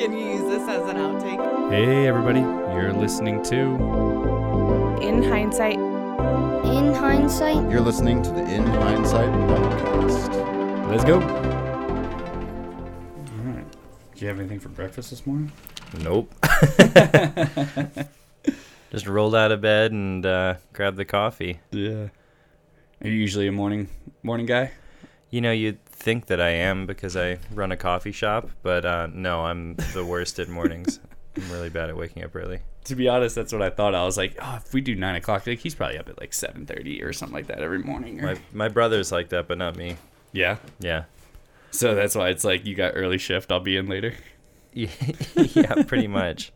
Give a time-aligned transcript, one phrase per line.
[0.00, 1.70] Can you use this as an outtake?
[1.70, 3.76] Hey, everybody, you're listening to.
[5.02, 10.90] In hindsight, In hindsight, You're listening to the In Hindsight podcast.
[10.90, 11.20] Let's go.
[11.20, 11.28] All
[13.52, 13.66] right.
[14.14, 15.52] Do you have anything for breakfast this morning?
[16.00, 16.32] Nope.
[18.90, 21.60] Just rolled out of bed and uh, grabbed the coffee.
[21.72, 22.08] Yeah.
[23.02, 23.90] Are you usually a morning
[24.22, 24.72] morning guy?
[25.28, 29.08] You know, you'd think that I am because I run a coffee shop, but uh,
[29.12, 30.98] no, I'm the worst at mornings.
[31.36, 32.60] I'm really bad at waking up early.
[32.84, 33.94] To be honest, that's what I thought.
[33.94, 36.32] I was like, oh, if we do nine o'clock, like he's probably up at like
[36.32, 38.20] seven thirty or something like that every morning.
[38.20, 38.34] Or...
[38.34, 39.96] My my brother's like that, but not me.
[40.32, 40.56] Yeah.
[40.80, 41.04] Yeah.
[41.70, 43.52] So that's why it's like you got early shift.
[43.52, 44.14] I'll be in later.
[44.72, 46.52] yeah, pretty much.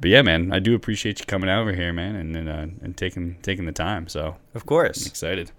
[0.00, 2.96] But yeah, man, I do appreciate you coming over here, man, and and, uh, and
[2.96, 4.08] taking taking the time.
[4.08, 5.06] So Of I'm course.
[5.06, 5.52] excited,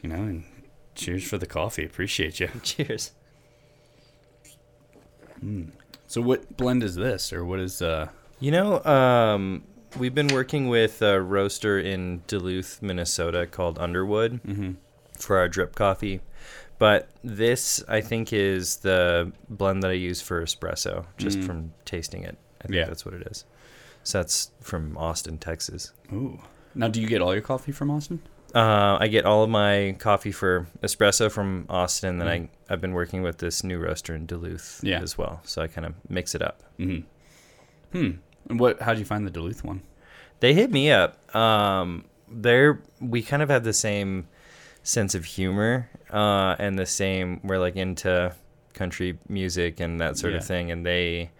[0.00, 0.16] you know.
[0.16, 0.44] And
[0.94, 1.84] cheers for the coffee.
[1.84, 2.48] Appreciate you.
[2.62, 3.12] Cheers.
[6.06, 8.08] So what blend is this, or what is uh?
[8.40, 9.64] You know, um,
[9.98, 14.76] we've been working with a roaster in Duluth, Minnesota called Underwood
[15.18, 16.20] for our drip coffee.
[16.78, 22.24] But this, I think, is the blend that I use for espresso, just from tasting
[22.24, 22.36] it.
[22.60, 22.86] I think Yeah.
[22.86, 23.44] that's what it is.
[24.02, 25.92] So that's from Austin, Texas.
[26.12, 26.40] Ooh.
[26.74, 28.20] Now, do you get all your coffee from Austin?
[28.54, 32.92] Uh, I get all of my coffee for espresso from Austin, and I, I've been
[32.92, 35.00] working with this new roaster in Duluth Yeah.
[35.00, 35.40] as well.
[35.44, 36.62] So I kind of mix it up.
[36.78, 37.98] Mm-hmm.
[37.98, 38.10] Hmm.
[38.48, 38.80] And what?
[38.80, 39.82] How would you find the Duluth one?
[40.40, 41.34] They hit me up.
[41.34, 44.28] Um, they're we kind of have the same
[44.82, 47.40] sense of humor uh, and the same.
[47.42, 48.34] We're like into
[48.72, 50.38] country music and that sort Yeah.
[50.40, 51.30] of thing, and they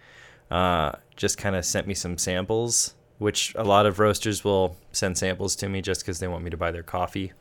[0.51, 2.93] uh, just kind of sent me some samples.
[3.17, 6.49] Which a lot of roasters will send samples to me just because they want me
[6.49, 7.31] to buy their coffee,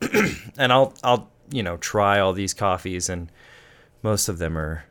[0.58, 3.30] and I'll I'll you know try all these coffees, and
[4.02, 4.84] most of them are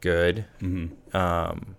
[0.00, 0.44] good
[1.14, 1.76] Um,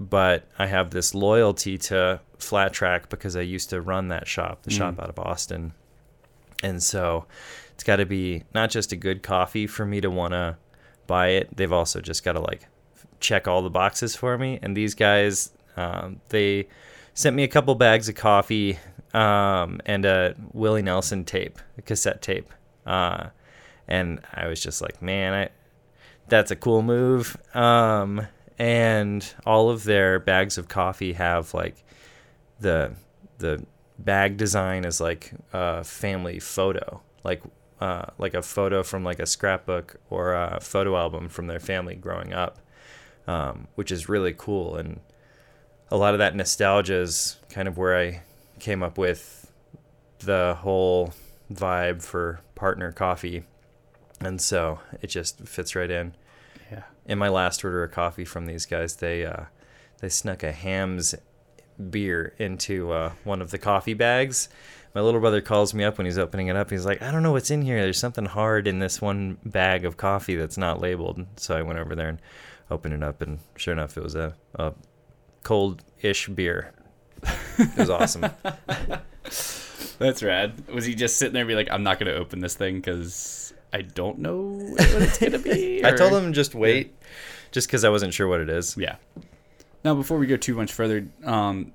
[0.00, 4.62] but I have this loyalty to Flat Track because I used to run that shop,
[4.64, 5.72] the shop out of Austin.
[6.62, 7.26] And so
[7.74, 10.56] it's got to be not just a good coffee for me to want to
[11.06, 11.56] buy it.
[11.56, 12.66] They've also just got to like
[13.20, 14.58] check all the boxes for me.
[14.62, 16.68] And these guys, um, they
[17.14, 18.78] sent me a couple bags of coffee
[19.12, 22.50] um, and a Willie Nelson tape, a cassette tape.
[22.84, 23.28] Uh,
[23.86, 25.48] and I was just like, man, I,
[26.28, 27.36] that's a cool move.
[27.54, 28.26] Um,
[28.58, 31.82] and all of their bags of coffee have like
[32.60, 32.94] the
[33.38, 33.64] the
[33.98, 37.42] bag design is like a family photo, like
[37.80, 41.94] uh, like a photo from like a scrapbook or a photo album from their family
[41.94, 42.58] growing up,
[43.26, 44.76] um, which is really cool.
[44.76, 45.00] And
[45.90, 48.22] a lot of that nostalgia is kind of where I
[48.58, 49.50] came up with
[50.20, 51.12] the whole
[51.52, 53.44] vibe for partner coffee,
[54.20, 56.14] and so it just fits right in
[56.70, 56.84] Yeah.
[57.06, 59.44] in my last order of coffee from these guys, they uh,
[60.00, 61.14] they snuck a Hamm's
[61.90, 64.48] beer into uh, one of the coffee bags.
[64.94, 66.70] My little brother calls me up when he's opening it up.
[66.70, 67.82] He's like, "I don't know what's in here.
[67.82, 71.78] There's something hard in this one bag of coffee that's not labeled." So I went
[71.80, 72.20] over there and
[72.70, 74.72] opened it up, and sure enough, it was a, a
[75.44, 76.72] cold-ish beer.
[77.58, 78.26] It was awesome.
[79.98, 80.68] That's rad.
[80.68, 82.76] Was he just sitting there and be like, I'm not going to open this thing
[82.76, 85.84] because I don't know what it's going to be?
[85.84, 86.94] I told him just wait,
[87.52, 88.76] just because I wasn't sure what it is.
[88.76, 88.96] Yeah.
[89.84, 91.72] Now, before we go too much further, um,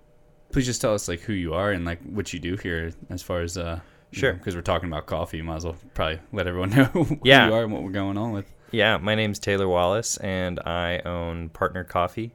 [0.52, 3.22] please just tell us like who you are and like what you do here as
[3.22, 3.80] far as uh,
[4.12, 4.34] Sure.
[4.34, 7.48] Because we're talking about coffee, you might as well probably let everyone know who Yeah.
[7.48, 8.52] you are and what we're going on with.
[8.72, 12.32] Yeah, my name's Taylor Wallace, and I own Partner Coffee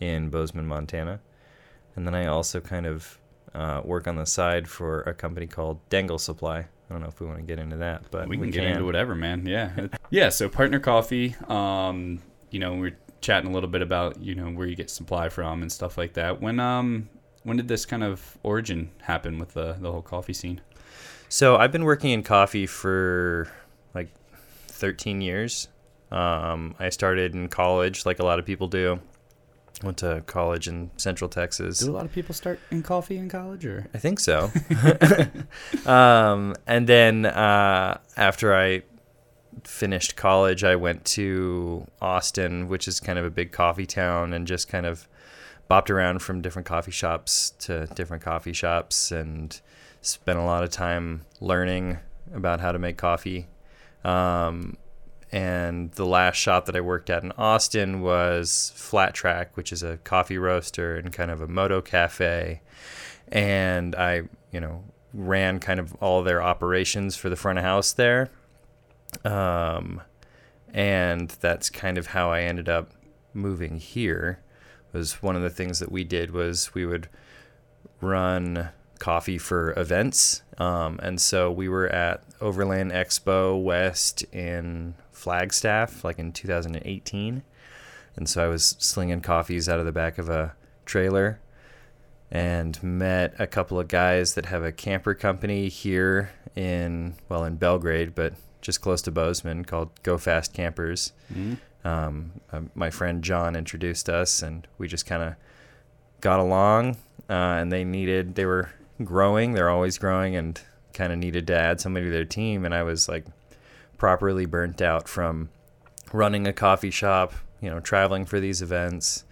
[0.00, 1.20] in Bozeman, Montana.
[1.96, 3.18] And then I also kind of
[3.54, 6.58] uh, work on the side for a company called Dangle Supply.
[6.58, 8.84] I don't know if we want to get into that, but we can get into
[8.84, 9.44] whatever, man.
[9.46, 10.28] Yeah, yeah.
[10.30, 11.36] So partner coffee.
[11.48, 15.28] Um, you know, we're chatting a little bit about you know where you get supply
[15.28, 16.40] from and stuff like that.
[16.40, 17.10] When um,
[17.42, 20.60] when did this kind of origin happen with the the whole coffee scene?
[21.28, 23.50] So I've been working in coffee for
[23.94, 24.08] like
[24.68, 25.68] 13 years.
[26.10, 28.98] Um, I started in college, like a lot of people do.
[29.82, 31.78] Went to college in Central Texas.
[31.78, 34.50] Do a lot of people start in coffee in college, or I think so.
[35.86, 38.82] um, and then uh, after I
[39.64, 44.46] finished college, I went to Austin, which is kind of a big coffee town, and
[44.46, 45.08] just kind of
[45.70, 49.60] bopped around from different coffee shops to different coffee shops and
[50.00, 51.98] spent a lot of time learning
[52.34, 53.46] about how to make coffee.
[54.04, 54.76] Um,
[55.30, 59.82] and the last shop that I worked at in Austin was Flat Track, which is
[59.82, 62.62] a coffee roaster and kind of a moto cafe.
[63.30, 67.92] And I, you know, ran kind of all their operations for the front of house
[67.92, 68.30] there.
[69.24, 70.00] Um,
[70.72, 72.92] and that's kind of how I ended up
[73.34, 74.40] moving here
[74.92, 77.08] was one of the things that we did was we would
[78.00, 80.42] run coffee for events.
[80.56, 87.42] Um, and so we were at Overland Expo West in Flagstaff, like in 2018.
[88.16, 90.54] And so I was slinging coffees out of the back of a
[90.86, 91.40] trailer
[92.30, 97.56] and met a couple of guys that have a camper company here in, well, in
[97.56, 101.12] Belgrade, but just close to Bozeman called Go Fast Campers.
[101.84, 105.34] Um, uh, my friend John introduced us, and we just kind of
[106.20, 106.96] got along.
[107.30, 108.70] Uh, and they needed, they were
[109.04, 110.60] growing, they're always growing, and
[110.92, 112.64] kind of needed to add somebody to their team.
[112.64, 113.24] And I was like
[113.98, 115.50] properly burnt out from
[116.12, 119.24] running a coffee shop, you know, traveling for these events.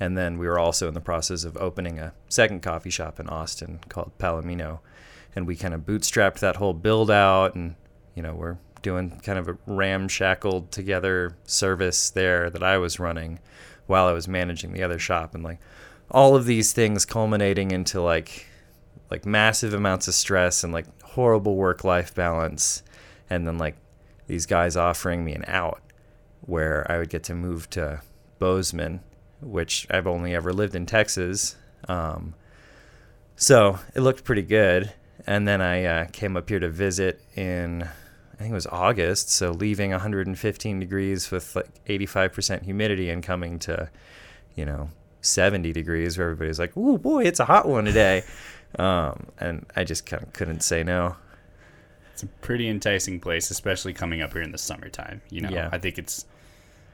[0.00, 3.28] And then we were also in the process of opening a second coffee shop in
[3.28, 4.80] Austin called Palomino.
[5.34, 7.76] And we kind of bootstrapped that whole build out and,
[8.14, 13.38] you know, we're doing kind of a ramshackled together service there that I was running
[13.86, 15.60] while I was managing the other shop and like
[16.10, 18.46] all of these things culminating into like
[19.10, 22.82] like massive amounts of stress and like horrible work life balance
[23.30, 23.76] and then like
[24.26, 25.80] these guys offering me an out
[26.40, 28.02] where I would get to move to
[28.38, 29.00] Bozeman,
[29.40, 31.56] which I've only ever lived in Texas.
[31.88, 32.34] Um,
[33.36, 34.92] so it looked pretty good.
[35.26, 39.30] And then I uh, came up here to visit in, I think it was August.
[39.30, 43.90] So leaving 115 degrees with like 85% humidity and coming to,
[44.54, 44.90] you know,
[45.26, 48.22] 70 degrees where everybody's like, oh boy, it's a hot one today,"
[48.78, 51.16] um, and I just kind of couldn't say no.
[52.16, 55.20] It's a pretty enticing place, especially coming up here in the summertime.
[55.28, 55.68] You know, Yeah.
[55.70, 56.24] I think it's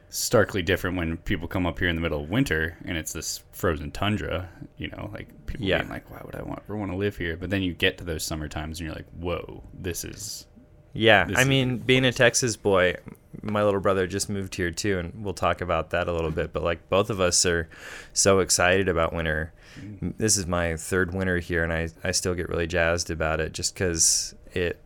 [0.09, 3.41] starkly different when people come up here in the middle of winter and it's this
[3.53, 4.49] frozen tundra.
[4.79, 5.79] You know, like people Yeah.
[5.79, 7.99] being like, "Why would I want ever want to live here?" But then you get
[7.99, 10.47] to those summer times and you're like, "Whoa, this is."
[10.93, 12.97] Yeah, This I is mean, being a Texas boy,
[13.43, 16.53] my little brother just moved here too, and we'll talk about that a little bit.
[16.53, 17.69] But like, both of us are
[18.13, 19.53] so excited about winter.
[19.81, 20.15] Mm.
[20.19, 23.53] This is my third winter here, and I I still get really jazzed about it
[23.53, 24.81] just because it.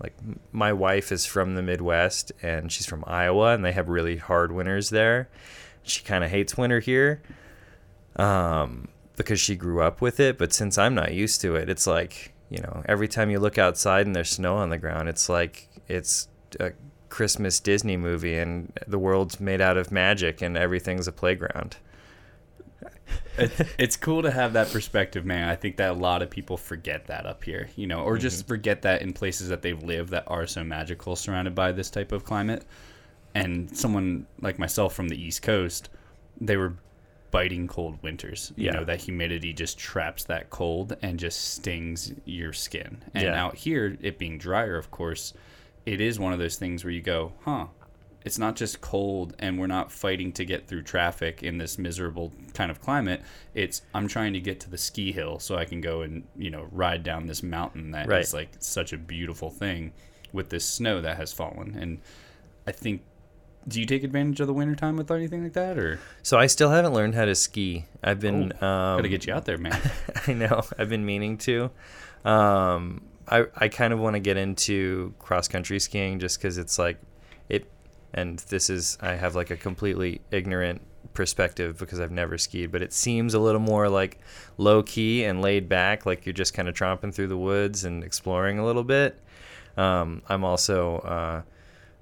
[0.00, 0.14] Like
[0.52, 4.52] my wife is from the Midwest and she's from Iowa, and they have really hard
[4.52, 5.28] winters there.
[5.82, 7.22] She kind of hates winter here,
[8.16, 10.38] um, because she grew up with it.
[10.38, 13.58] But since I'm not used to it, it's like you know, every time you look
[13.58, 16.28] outside and there's snow on the ground, it's like it's
[16.60, 16.72] a
[17.08, 21.76] Christmas Disney movie, and the world's made out of magic, and everything's a playground.
[23.38, 25.48] It, it's cool to have that perspective, man.
[25.48, 28.40] I think that a lot of people forget that up here, you know, or just
[28.40, 28.48] mm-hmm.
[28.48, 32.12] forget that in places that they've lived that are so magical, surrounded by this type
[32.12, 32.64] of climate.
[33.34, 35.90] And someone like myself from the East Coast,
[36.40, 36.74] they were
[37.30, 38.52] biting cold winters.
[38.56, 38.72] You Yeah.
[38.72, 43.02] know, that humidity just traps that cold and just stings your skin.
[43.14, 43.40] And Yeah.
[43.40, 45.34] out here, it being drier, of course,
[45.84, 47.66] it is one of those things where you go, huh,
[48.28, 52.30] it's not just cold and we're not fighting to get through traffic in this miserable
[52.52, 53.22] kind of climate.
[53.54, 56.50] It's I'm trying to get to the ski hill so I can go and, you
[56.50, 58.40] know, ride down this mountain that is Right.
[58.40, 59.92] like such a beautiful thing
[60.30, 61.74] with this snow that has fallen.
[61.80, 62.00] And
[62.66, 63.00] I think
[63.66, 66.68] do you take advantage of the wintertime with anything like that or So I still
[66.70, 67.86] haven't learned how to ski.
[68.04, 69.80] I've been um, gotta get you out there, man?
[70.26, 70.60] I know.
[70.78, 71.70] I've been meaning to.
[72.26, 76.78] Um, I I kind of want to get into cross country skiing just because it's
[76.78, 76.98] like.
[78.14, 80.82] And this is I have like a completely ignorant
[81.14, 84.18] perspective because I've never skied, but it seems a little more like
[84.56, 88.04] low key and laid back, like you're just kind of tromping through the woods and
[88.04, 89.18] exploring a little bit.
[89.76, 91.42] Um, I'm also uh,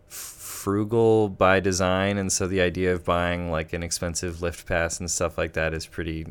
[0.09, 5.11] frugal by design, and so the idea of buying like an expensive lift pass and
[5.11, 6.27] stuff like that is pretty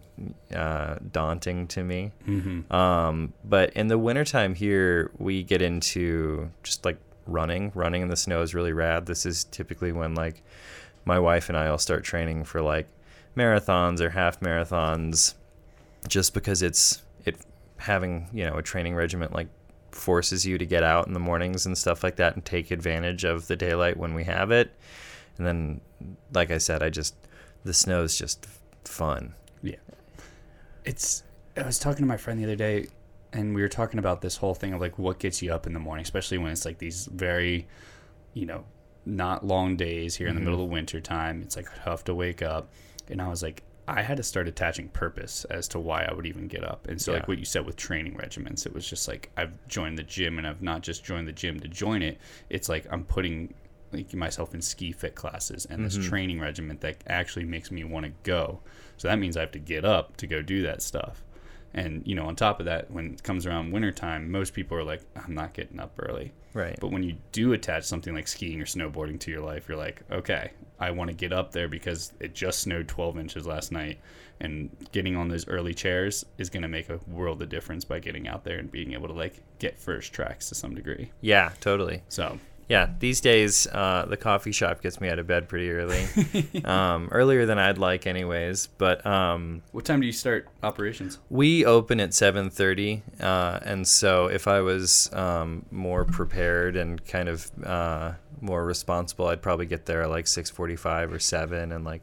[0.53, 2.11] uh, daunting to me.
[2.27, 2.73] mm-hmm.
[2.73, 7.71] Um, but in the wintertime here, we get into just like running.
[7.75, 9.05] Running in the snow is really rad.
[9.05, 10.43] This is typically when like
[11.05, 12.87] my wife and I will start training for like
[13.37, 15.35] marathons or half marathons,
[16.07, 17.37] just because it's it
[17.77, 19.47] having you know a training regiment like
[19.91, 23.23] forces you to get out in the mornings and stuff like that and take advantage
[23.23, 24.71] of the daylight when we have it.
[25.37, 25.81] And then,
[26.33, 27.15] like I said, I just
[27.63, 28.45] the snow is just
[28.83, 29.33] fun.
[29.61, 29.75] Yeah.
[30.83, 31.23] It's
[31.57, 32.87] I was talking to my friend the other day
[33.35, 35.73] and we were talking about this whole thing of like what gets you up in
[35.73, 37.67] the morning, especially when it's like these very,
[38.33, 38.63] you know,
[39.05, 40.51] not long days here in the mm-hmm.
[40.51, 41.41] middle of winter time.
[41.41, 42.71] It's like tough to wake up.
[43.09, 46.25] And I was like, I had to start attaching purpose as to why I would
[46.25, 46.87] even get up.
[46.87, 47.19] And so Yeah.
[47.19, 50.37] like what you said with training regiments, it was just like I've joined the gym
[50.37, 52.17] and I've not just joined the gym to join it.
[52.49, 53.53] It's like I'm putting
[53.91, 56.09] like myself in ski fit classes and this mm-hmm.
[56.09, 58.61] training regiment that actually makes me want to go.
[58.97, 61.23] So that means I have to get up to go do that stuff.
[61.75, 64.83] And you know, on top of that, when it comes around wintertime, most people are
[64.83, 66.77] like, "I'm not getting up early." Right.
[66.79, 70.01] But when you do attach something like skiing or snowboarding to your life, you're like,
[70.09, 73.99] okay, I want to get up there because it just snowed 12 inches last night.
[74.39, 77.99] And getting on those early chairs is going to make a world of difference by
[77.99, 81.11] getting out there and being able to like get first tracks to some degree.
[81.19, 82.03] Yeah, totally.
[82.07, 86.05] So, Yeah, these days uh, the coffee shop gets me out of bed pretty early,
[86.65, 88.67] um, earlier than I'd like, anyways.
[88.77, 91.19] But um, what time do you start operations?
[91.29, 97.05] we open at seven thirty, uh, and so if I was um, more prepared and
[97.05, 101.71] kind of uh, more responsible, I'd probably get there at like six forty-five or seven,
[101.71, 102.01] and like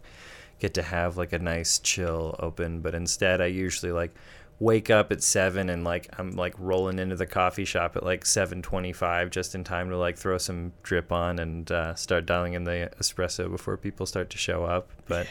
[0.61, 2.83] get to have like a nice chill open.
[2.83, 4.14] But instead, I usually like
[4.62, 8.25] wake up at seven and like I'm like rolling into the coffee shop at like
[8.25, 12.54] seven twenty-five, just in time to like throw some drip on and uh, start dialing
[12.54, 14.90] in the espresso before people start to show up.
[15.09, 15.26] But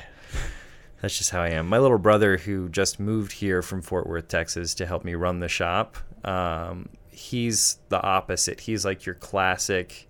[1.02, 1.68] that's just how I am.
[1.68, 5.40] My little brother, who just moved here from Fort Worth, Texas, to help me run
[5.40, 8.60] the shop, um, he's the opposite.
[8.60, 10.10] He's like your classic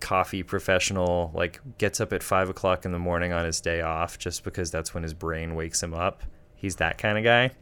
[0.00, 1.30] coffee professional.
[1.32, 4.72] Like gets up at five o'clock in the morning on his day off, just because
[4.72, 6.24] that's when his brain wakes him up.
[6.56, 7.52] He's that kind of guy.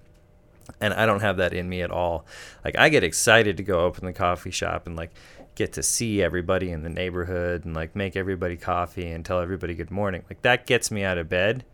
[0.80, 2.26] And I don't have that in me at all.
[2.64, 5.10] Like I get excited to go open the coffee shop and like
[5.54, 9.74] get to see everybody in the neighborhood and like make everybody coffee and tell everybody
[9.74, 10.24] good morning.
[10.28, 11.64] Like that gets me out of bed.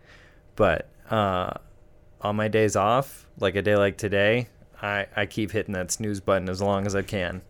[0.56, 1.54] But uh,
[2.20, 4.48] on my days off, like a day like today,
[4.82, 7.42] I, I keep hitting that snooze button as long as I can.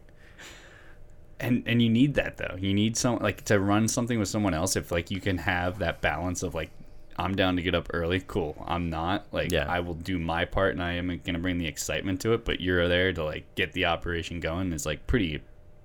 [1.38, 2.56] And and you need that though.
[2.58, 4.76] You need some like to run something with someone else.
[4.76, 6.70] If like you can have that balance of like,
[7.20, 8.20] I'm down to get up early.
[8.20, 8.62] Cool.
[8.66, 9.26] I'm not.
[9.32, 9.66] Like Yeah.
[9.68, 12.44] I will do my part, and I am gonna bring the excitement to it.
[12.44, 14.72] But you're there to like get the operation going.
[14.72, 15.40] Is like pretty,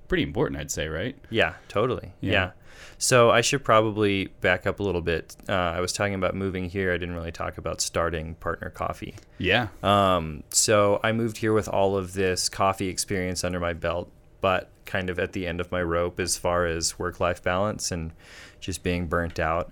[0.07, 0.59] pretty important.
[0.59, 1.15] I'd say, right?
[1.29, 2.13] Yeah, totally.
[2.21, 2.31] Yeah.
[2.31, 2.51] Yeah.
[2.97, 5.35] So I should probably back up a little bit.
[5.47, 6.93] Uh, I was talking about moving here.
[6.93, 9.15] I didn't really talk about starting Partner Coffee.
[9.37, 9.67] Yeah.
[9.83, 14.11] Um, so I moved here with all of this coffee experience under my belt,
[14.41, 17.91] but kind of at the end of my rope as far as work life balance
[17.91, 18.11] and
[18.59, 19.71] just being burnt out.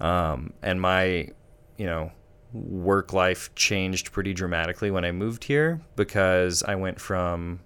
[0.00, 1.28] Um, and my,
[1.76, 2.12] you know,
[2.52, 7.60] work life changed pretty dramatically when I moved here because I went from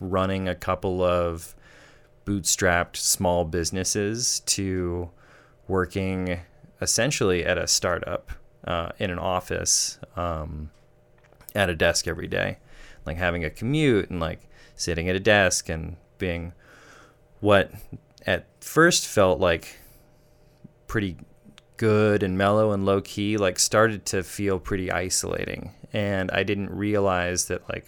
[0.00, 1.54] running a couple of
[2.24, 5.10] bootstrapped small businesses to
[5.68, 6.40] working
[6.80, 8.32] essentially at a startup
[8.64, 9.98] uh, in an office.
[10.16, 10.70] Um,
[11.54, 12.58] at a desk every day,
[13.06, 16.52] like having a commute and like sitting at a desk and being
[17.40, 17.72] what
[18.26, 19.78] at first felt like
[20.86, 21.16] pretty
[21.82, 25.72] good and mellow and low key, like started to feel pretty isolating.
[25.92, 27.86] And I didn't realize that, like,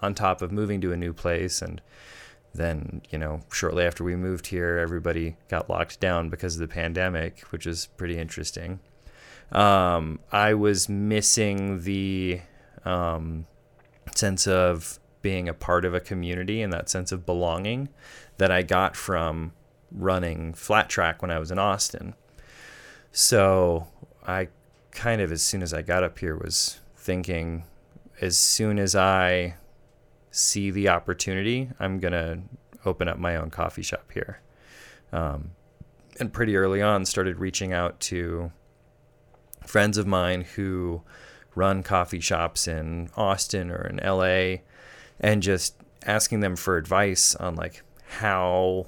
[0.00, 1.82] on top of moving to a new place and
[2.54, 6.74] then, you know, shortly after we moved here, everybody got locked down because of the
[6.74, 8.80] pandemic, which is pretty interesting.
[9.52, 12.40] Um, I was missing the
[12.86, 13.44] um,
[14.14, 17.90] sense of being a part of a community and that sense of belonging
[18.38, 19.52] that I got from
[19.92, 22.14] running flat track when I was in Austin.
[23.16, 23.86] So
[24.26, 24.48] I
[24.90, 27.62] kind of, as soon as I got up here, was thinking,
[28.20, 29.54] as soon as I
[30.32, 32.40] see the opportunity, I'm going to
[32.84, 34.40] open up my own coffee shop here.
[35.12, 35.52] Um,
[36.18, 38.50] and pretty early on, started reaching out to
[39.64, 41.02] friends of mine who
[41.54, 44.62] run coffee shops in Austin or in LA
[45.20, 47.84] and just asking them for advice on like
[48.18, 48.86] how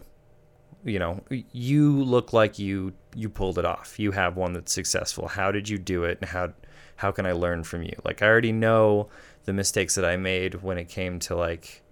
[0.86, 1.20] you know
[1.52, 5.68] you look like you you pulled it off you have one that's successful how did
[5.68, 6.52] you do it and how
[6.96, 9.08] how can I learn from you like I already know
[9.44, 11.82] the mistakes that I made when it came to like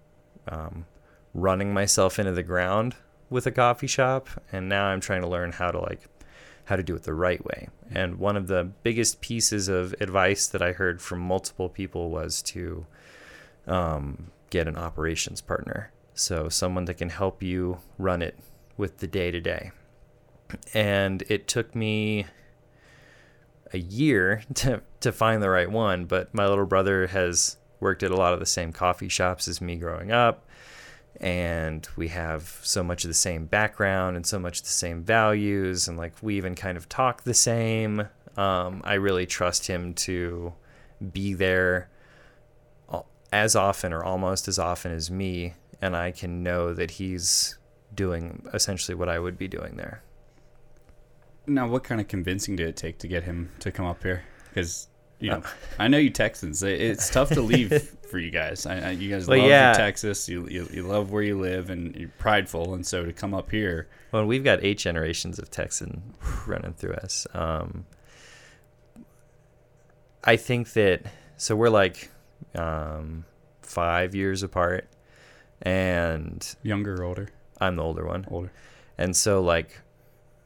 [0.47, 0.85] um,
[1.33, 2.95] running myself into the ground
[3.29, 6.09] with a coffee shop and now I'm trying to learn how to like
[6.65, 7.69] how to do it the right way.
[7.89, 12.41] And one of the biggest pieces of advice that I heard from multiple people was
[12.43, 12.85] to
[13.67, 15.91] um, get an operations partner.
[16.15, 18.39] So, someone that can help you run it
[18.77, 19.71] with the day to day.
[20.73, 22.25] And it took me
[23.73, 28.11] a year to, to find the right one, but my little brother has worked at
[28.11, 30.45] a lot of the same coffee shops as me growing up
[31.21, 35.87] and we have so much of the same background and so much the same values
[35.87, 40.53] and like we even kind of talk the same um, i really trust him to
[41.13, 41.89] be there
[43.31, 47.57] as often or almost as often as me and i can know that he's
[47.95, 50.01] doing essentially what i would be doing there
[51.47, 54.23] Now, what kind of convincing did it take to get him to come up here?
[54.49, 54.87] Because
[55.19, 55.43] you Uh, know,
[55.77, 56.63] I know you Texans.
[56.89, 57.69] It's tough to leave
[58.09, 58.65] for you guys.
[58.65, 59.73] I, I, you guys Well, love yeah.
[59.73, 60.27] Texas.
[60.27, 62.73] You, you you love where you live, and you're prideful.
[62.73, 66.15] And so to come up here, Well, we've got eight generations of Texan
[66.47, 67.27] running through us.
[67.33, 67.85] Um,
[70.23, 71.03] I think that
[71.37, 72.09] so we're like
[72.55, 73.25] um,
[73.61, 74.87] five years apart,
[75.61, 77.29] and Younger or older?
[77.59, 78.25] I'm the older one.
[78.29, 78.51] Older.
[78.97, 79.81] And so, like,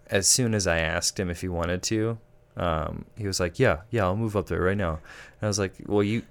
[0.07, 2.17] as soon as I asked him if he wanted to,
[2.57, 5.59] um, he was like, "Yeah, yeah, I'll move up there right now." And I was
[5.59, 6.23] like, "Well, you,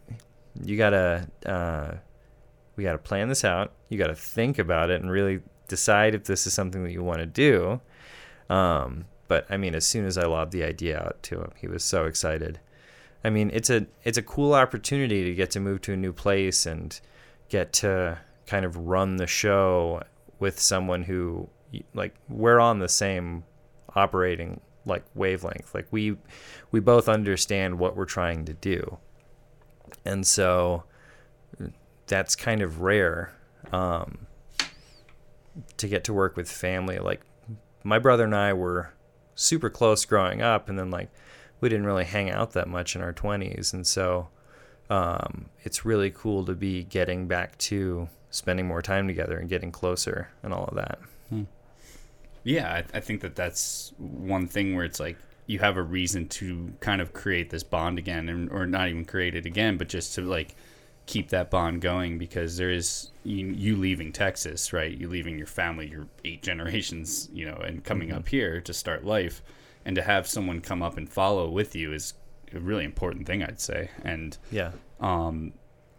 [0.63, 1.95] you gotta, uh,
[2.77, 3.73] we gotta plan this out.
[3.89, 7.21] You gotta think about it and really decide if this is something that you want
[7.21, 7.81] to do."
[8.51, 11.69] Um, but I mean, as soon as I lobbed the idea out to him, he
[11.69, 12.59] was so excited.
[13.23, 16.13] I mean, it's a it's a cool opportunity to get to move to a new
[16.13, 16.99] place and
[17.49, 20.03] get to kind of run the show
[20.39, 21.49] with someone who
[21.95, 23.45] like we're on the same
[23.95, 25.75] operating like wavelength.
[25.75, 26.17] Like we
[26.71, 28.99] we both understand what we're trying to do.
[30.05, 30.85] And so
[32.07, 33.35] that's kind of rare
[33.73, 34.27] um,
[35.77, 36.99] to get to work with family.
[36.99, 37.23] Like
[37.85, 38.93] my brother and I were
[39.35, 41.11] super close growing up, and then like
[41.61, 43.73] we didn't really hang out that much in our 20s.
[43.73, 44.29] And so
[44.91, 49.71] um, it's really cool to be getting back to spending more time together and getting
[49.71, 50.99] closer and all of that.
[52.45, 55.17] Yeah, I, I think that that's one thing where it's like
[55.47, 59.05] you have a reason to kind of create this bond again, and, or not even
[59.05, 60.55] create it again, but just to like
[61.07, 64.97] keep that bond going because there is you, you leaving Texas, right?
[64.97, 69.05] You leaving your family, your eight generations, you know, and coming up here to start
[69.05, 69.43] life,
[69.85, 72.15] and to have someone come up and follow with you is
[72.55, 73.91] a really important thing, I'd say.
[74.05, 74.73] And Yeah.
[75.01, 75.53] um,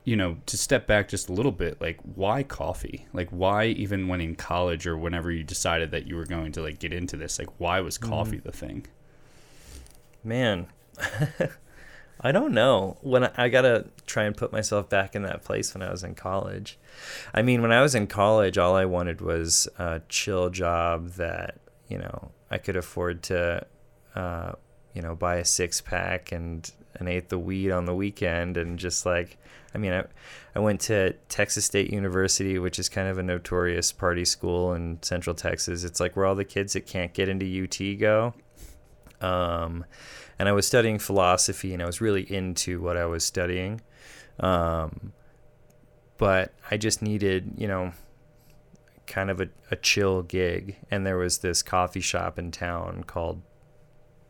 [0.09, 3.05] you know, to step back just a little bit, like why coffee?
[3.13, 6.63] Like why even when in college or whenever you decided that you were going to
[6.63, 8.87] like get into this, like why was coffee the thing?
[10.23, 10.65] Man,
[12.21, 12.97] I don't know.
[13.01, 16.03] When I, I gotta try and put myself back in that place when I was
[16.03, 16.79] in college.
[17.31, 21.59] I mean, when I was in college, all I wanted was a chill job that
[21.87, 23.63] you know I could afford to,
[24.15, 24.53] uh,
[24.95, 28.79] you know, buy a six pack and an ate the weed on the weekend, and
[28.79, 29.37] just like,
[29.73, 30.03] I mean, I,
[30.55, 35.01] I went to Texas State University, which is kind of a notorious party school in
[35.01, 35.83] Central Texas.
[35.83, 38.33] It's like where all the kids that can't get into UT go.
[39.21, 39.85] Um,
[40.37, 43.81] and I was studying philosophy, and I was really into what I was studying.
[44.39, 45.13] Um,
[46.17, 47.93] but I just needed, you know,
[49.05, 50.77] kind of a, a chill gig.
[50.89, 53.41] And there was this coffee shop in town called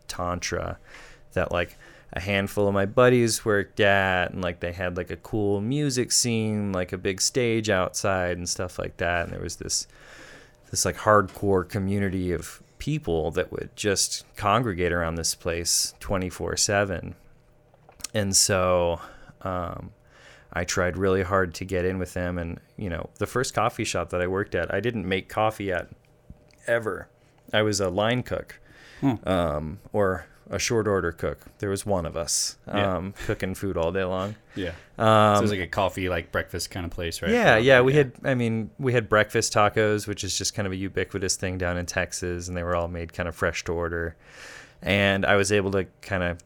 [0.07, 0.79] Tantra
[1.33, 1.77] that, like,
[2.13, 6.11] a handful of my buddies worked at, and like they had like a cool music
[6.11, 9.25] scene, like a big stage outside and stuff like that.
[9.25, 9.87] And there was this
[10.71, 17.13] this like hardcore community of people that would just congregate around this place 24 7
[18.13, 19.01] and so
[19.41, 19.91] um,
[20.53, 22.37] i tried really hard to get in with them.
[22.37, 25.71] And you know the first coffee shop that i worked at i didn't make coffee
[25.71, 25.89] at
[26.67, 27.09] ever.
[27.51, 28.59] I was a line cook
[29.25, 32.95] um, or a short order cook there was one of us Yeah.
[32.97, 34.69] um, cooking food all day long Yeah.
[34.97, 37.31] um, so it was like a coffee like breakfast kind of place, right?
[37.31, 38.13] yeah, yeah, we had.
[38.23, 41.77] I mean, we had breakfast tacos, which is just kind of a ubiquitous thing down
[41.77, 44.15] in Texas, and they were all made kind of fresh to order.
[44.81, 46.39] And I was able to kind of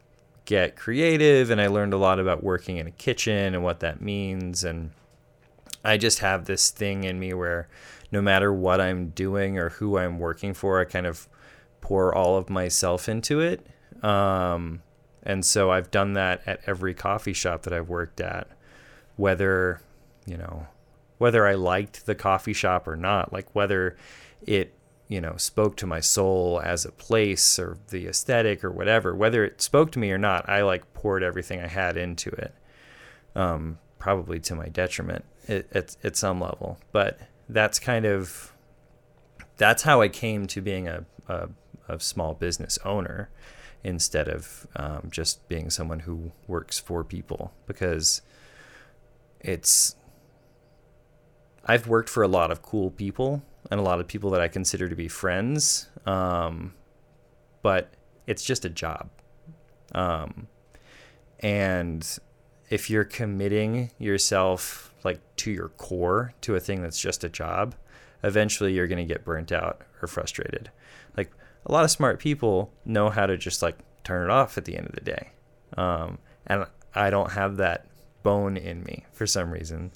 [0.44, 4.00] get creative, and I learned a lot about working in a kitchen and what that
[4.02, 4.62] means.
[4.64, 4.90] And
[5.84, 7.68] I just have this thing in me where
[8.12, 11.26] no matter what I'm doing or who I'm working for, I kind of
[11.80, 13.66] pour all of myself into it.
[14.02, 14.82] Um,
[15.22, 18.48] and so I've done that at every coffee shop that I've worked at,
[19.16, 19.80] whether,
[20.26, 20.66] you know,
[21.18, 23.96] whether I liked the coffee shop or not, like whether
[24.46, 24.74] it,
[25.08, 29.44] you know, spoke to my soul as a place or the aesthetic or whatever, whether
[29.44, 32.54] it spoke to me or not, I like poured everything I had into it.
[33.34, 38.52] Um, probably to my detriment at, at, at some level, but that's kind of,
[39.56, 41.48] that's how I came to being a, a,
[41.88, 43.30] a small business owner
[43.84, 48.22] instead of um, just being someone who works for people because
[49.40, 49.94] it's
[51.66, 54.48] I've worked for a lot of cool people and a lot of people that I
[54.48, 56.74] consider to be friends, um,
[57.62, 57.94] but
[58.26, 59.10] it's just a job.
[59.94, 60.48] Um,
[61.40, 62.06] and
[62.70, 67.74] if you're committing yourself like to your core to a thing that's just a job,
[68.22, 70.70] eventually you're going to get burnt out or frustrated.
[71.66, 74.76] A lot of smart people know how to just like turn it off at the
[74.76, 75.30] end of the day.
[75.76, 77.86] Um, and I don't have that
[78.22, 79.92] bone in me for some reason.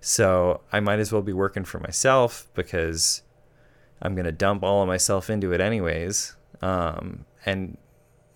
[0.00, 3.22] So I might as well be working for myself because
[4.00, 6.34] I'm going to dump all of myself into it anyways.
[6.60, 7.78] Um, and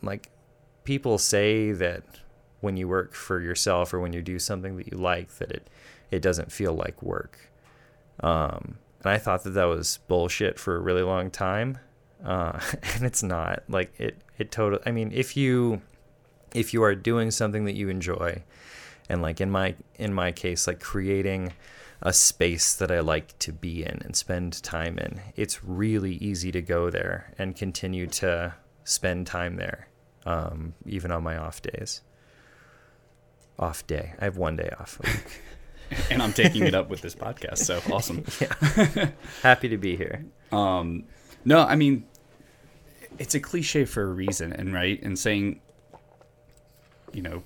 [0.02, 0.30] like
[0.84, 2.04] people say that
[2.60, 5.68] when you work for yourself or when you do something that you like, that it,
[6.10, 7.50] it doesn't feel like work.
[8.20, 11.78] Um, and I thought that that was bullshit for a really long time.
[12.26, 12.60] Uh,
[12.94, 15.80] and it's not like it, it totally, I mean, if you,
[16.54, 18.42] if you are doing something that you enjoy
[19.08, 21.52] and like in my in my case like creating
[22.02, 25.20] a space that I like to be in and spend time in.
[25.34, 29.88] It's really easy to go there and continue to spend time there,
[30.26, 32.02] um, even on my off days.
[33.58, 34.12] Off day.
[34.20, 35.00] I have one day off.
[35.00, 36.00] a week.
[36.10, 37.58] and I'm taking it up with this podcast.
[37.58, 38.24] So awesome.
[38.40, 39.08] Yeah.
[39.42, 40.26] Happy to be here.
[40.52, 41.04] Um,
[41.46, 42.04] no, I mean,
[43.18, 45.60] it's a cliche for a reason, and right, and saying,
[47.12, 47.42] you know,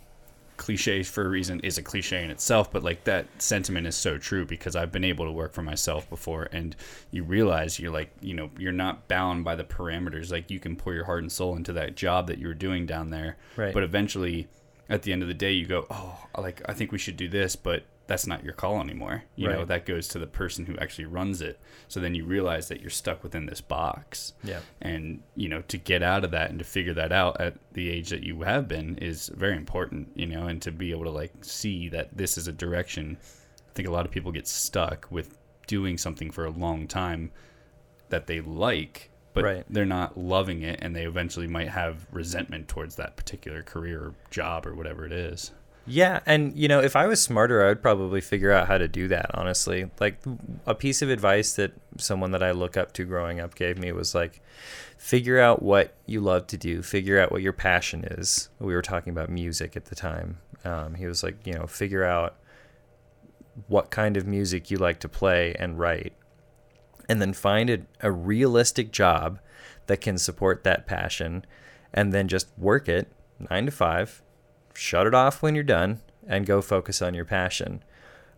[0.56, 4.18] cliche for a reason is a cliche in itself, but like that sentiment is so
[4.18, 6.76] true because I've been able to work for myself before, and
[7.10, 10.30] you realize you're like, you know, you're not bound by the parameters.
[10.30, 12.84] Like you can pour your heart and soul into that job that you were doing
[12.86, 13.72] down there, Right.
[13.72, 14.48] but eventually,
[14.88, 17.28] at the end of the day, you go, oh, like I think we should do
[17.28, 19.22] this, but that's not your call anymore.
[19.36, 21.60] You know, that goes to the person who actually runs it.
[21.86, 24.32] So then you realize that you're stuck within this box.
[24.42, 24.58] Yeah.
[24.82, 27.88] And, you know, to get out of that and to figure that out at the
[27.88, 31.10] age that you have been is very important, you know, and to be able to
[31.10, 33.16] like see that this is a direction.
[33.68, 37.30] I think a lot of people get stuck with doing something for a long time
[38.08, 39.64] that they like, but Right.
[39.70, 44.14] they're not loving it and they eventually might have resentment towards that particular career or
[44.32, 45.52] job or whatever it is.
[45.86, 48.86] Yeah, and you know, if I was smarter, I would probably figure out how to
[48.86, 49.90] do that, honestly.
[49.98, 50.22] Like
[50.66, 53.90] a piece of advice that someone that I look up to growing up gave me
[53.92, 54.40] was like
[54.98, 58.50] figure out what you love to do, figure out what your passion is.
[58.58, 60.38] We were talking about music at the time.
[60.64, 62.36] Um, he was like, you know, figure out
[63.66, 66.12] what kind of music you like to play and write
[67.08, 69.40] and then find a, a realistic job
[69.86, 71.44] that can support that passion
[71.92, 73.10] and then just work it
[73.50, 74.22] nine to five
[74.74, 77.82] shut it off when you're done and go focus on your passion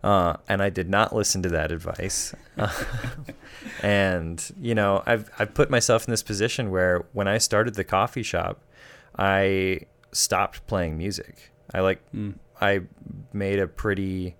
[0.03, 2.35] uh, and I did not listen to that advice.
[3.81, 7.85] and you know, I've I've put myself in this position where when I started the
[7.85, 8.61] coffee shop,
[9.17, 11.51] I stopped playing music.
[11.73, 12.01] I like
[12.61, 12.81] I
[13.31, 14.35] made a pretty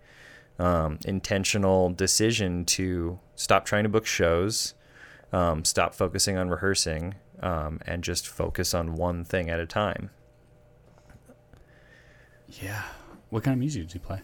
[0.60, 4.73] um, intentional decision to stop trying to book shows,
[5.32, 10.10] um, stop focusing on rehearsing, um, and just focus on one thing at a time.
[12.62, 12.84] Yeah.
[13.30, 14.22] What kind of music did you play?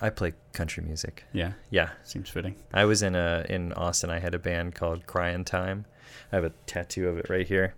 [0.00, 1.24] I play country music.
[1.32, 1.52] Yeah.
[1.70, 2.56] Yeah, Seems fitting.
[2.74, 4.10] I was in a in Austin.
[4.10, 5.84] I had a band called Crying Time.
[6.32, 7.74] I have a tattoo of it right here.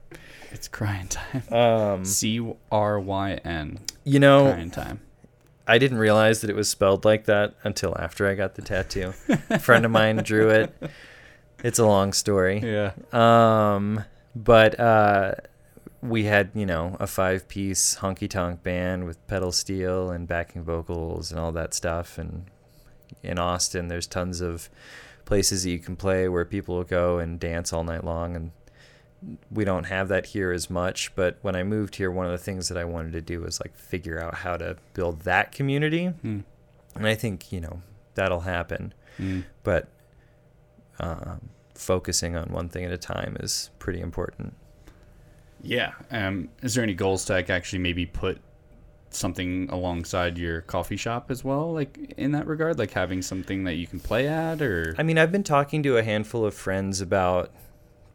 [0.50, 1.42] It's crying time.
[1.52, 2.40] Um, C
[2.72, 3.80] R Y N.
[4.04, 5.00] you know, Crying time.
[5.66, 9.12] I didn't realize that it was spelled like that until after I got the tattoo.
[9.50, 10.74] a friend of mine drew it.
[11.62, 12.60] It's a long story.
[12.64, 12.92] Yeah.
[13.12, 14.04] Um,
[14.36, 15.34] but uh,
[16.04, 20.62] we had, you know, a five piece honky tonk band with pedal steel and backing
[20.62, 22.18] vocals and all that stuff.
[22.18, 22.44] And
[23.22, 24.68] in Austin, there's tons of
[25.24, 28.36] places that you can play where people will go and dance all night long.
[28.36, 28.50] And
[29.50, 31.14] we don't have that here as much.
[31.14, 33.58] But when I moved here, one of the things that I wanted to do was
[33.60, 36.08] like figure out how to build that community.
[36.08, 36.40] Hmm.
[36.94, 37.80] And I think, you know,
[38.14, 38.92] that'll happen.
[39.18, 39.44] Mm.
[39.62, 39.88] But
[41.00, 44.54] um, focusing on one thing at a time is pretty important.
[45.64, 45.92] Yeah.
[46.10, 48.40] Um, is there any goals to actually maybe put
[49.10, 53.74] something alongside your coffee shop as well, like in that regard, like having something that
[53.74, 57.00] you can play at, or I mean, I've been talking to a handful of friends
[57.00, 57.52] about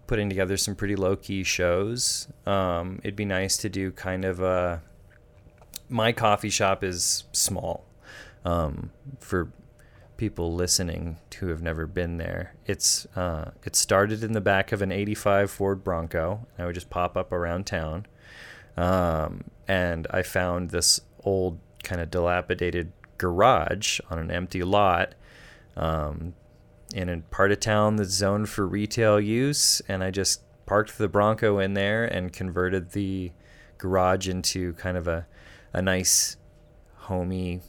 [0.08, 2.28] putting together some pretty low key shows.
[2.46, 4.82] Um, it'd be nice to do kind of a.
[5.88, 7.86] My coffee shop is small.
[8.46, 9.52] Um, for
[10.20, 14.82] people listening who have never been there, it's uh, it started in the back of
[14.82, 16.46] an '85 Ford Bronco.
[16.58, 18.06] I would just pop up around town,
[18.76, 25.16] um, and I found this old kind of dilapidated garage on an empty lot.
[25.78, 26.34] Um,
[26.94, 31.08] in a part of town that's zoned for retail use, and I just parked the
[31.08, 33.32] Bronco in there and converted the
[33.78, 35.28] garage into kind of a,
[35.72, 36.36] a nice,
[36.96, 37.62] homey,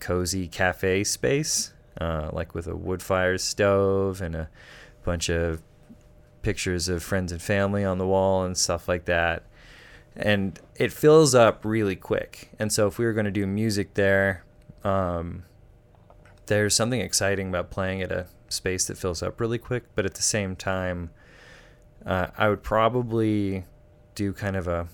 [0.00, 4.48] cozy cafe space, uh, like with a wood fire stove and a
[5.04, 5.62] bunch of
[6.42, 9.44] pictures of friends and family on the wall and stuff like that.
[10.16, 12.50] And it fills up really quick.
[12.58, 14.44] And so, if we were going to do music there,
[14.82, 15.44] um,
[16.46, 20.14] there's something exciting about playing at a space that fills up really quick, but at
[20.14, 21.10] the same time,
[22.04, 23.64] uh, I would probably
[24.14, 24.88] do kind of a, a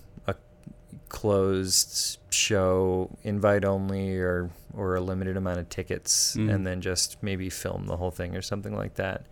[1.08, 6.52] closed show, invite only, or or a limited amount of tickets, Mm.
[6.52, 9.24] and then just maybe film the whole thing or something like that.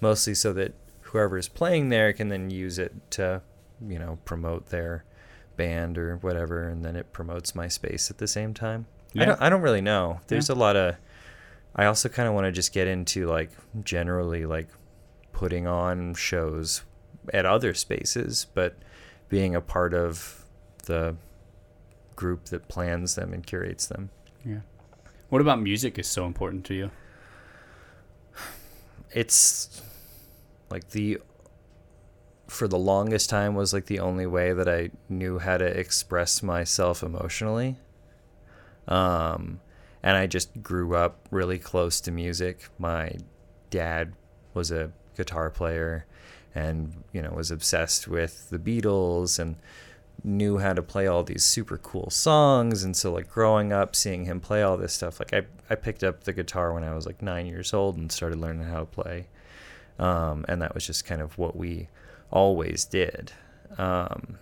[0.00, 3.42] Mostly so that whoever is playing there can then use it to,
[3.86, 5.04] you know, promote their
[5.56, 8.86] band or whatever, and then it promotes my space at the same time.
[9.14, 9.24] I Yeah.
[9.26, 10.20] don't I don't really know.
[10.28, 10.54] There's Yeah.
[10.54, 10.96] a lot of
[11.76, 13.50] I also kind of want to just get into like
[13.84, 14.68] generally like
[15.32, 16.82] putting on shows
[17.32, 18.74] at other spaces, but
[19.28, 20.46] being a part of
[20.88, 21.14] the
[22.16, 24.10] group that plans them and curates them.
[24.44, 24.60] yeah.
[25.28, 26.90] What about music is so important to you?
[29.12, 29.82] it's
[30.70, 31.18] like the
[32.46, 36.42] for the longest time was like the only way that I knew how to express
[36.42, 37.76] myself emotionally.
[38.86, 39.60] Um,
[40.02, 42.70] and I just grew up really close to music.
[42.78, 43.12] My
[43.68, 44.14] dad
[44.54, 46.06] was a guitar player
[46.54, 49.56] and, you know, was obsessed with the Beatles and
[50.24, 52.84] knew how to play all these super cool songs.
[52.84, 56.02] And so, like, growing up, seeing him play all this stuff, like, I, I picked
[56.02, 58.86] up the guitar when I was like nine years old and started learning how to
[58.86, 59.28] play.
[59.98, 61.88] Um, and that was just kind of what we
[62.30, 63.32] always did.
[63.76, 64.38] Um,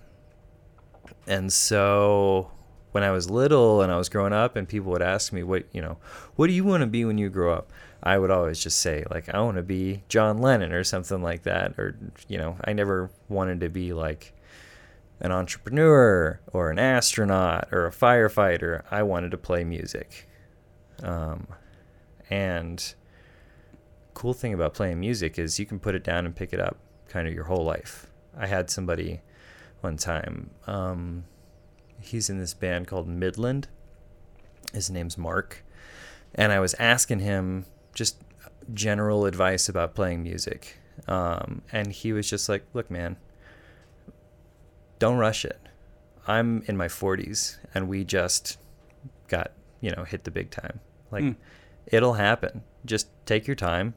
[1.26, 2.50] and so
[2.92, 5.64] when I was little and I was growing up and people would ask me what,
[5.72, 5.98] you know,
[6.36, 7.70] what do you want to be when you grow up?
[8.02, 11.42] I would always just say like I want to be John Lennon or something like
[11.42, 11.96] that or
[12.28, 14.32] you know, I never wanted to be like
[15.20, 18.82] an entrepreneur or an astronaut or a firefighter.
[18.90, 20.28] I wanted to play music.
[21.02, 21.46] Um,
[22.28, 22.94] and
[24.14, 26.78] cool thing about playing music is you can put it down and pick it up
[27.08, 28.06] kind of your whole life.
[28.36, 29.20] I had somebody
[29.80, 30.50] one time.
[30.66, 31.24] Um,
[32.00, 33.68] he's in this band called Midland.
[34.72, 35.64] His name's Mark.
[36.34, 38.18] And I was asking him just
[38.74, 40.78] general advice about playing music.
[41.08, 43.16] Um, and he was just like, look, man,
[44.98, 45.60] don't rush it.
[46.26, 48.58] I'm in my 40s and we just
[49.28, 50.80] got, you know, hit the big time.
[51.10, 51.36] Like, Mm.
[51.86, 52.62] it'll happen.
[52.84, 53.94] Just take your time.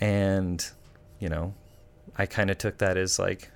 [0.00, 0.64] And,
[1.18, 1.54] you know,
[2.16, 3.50] I kind of took that as like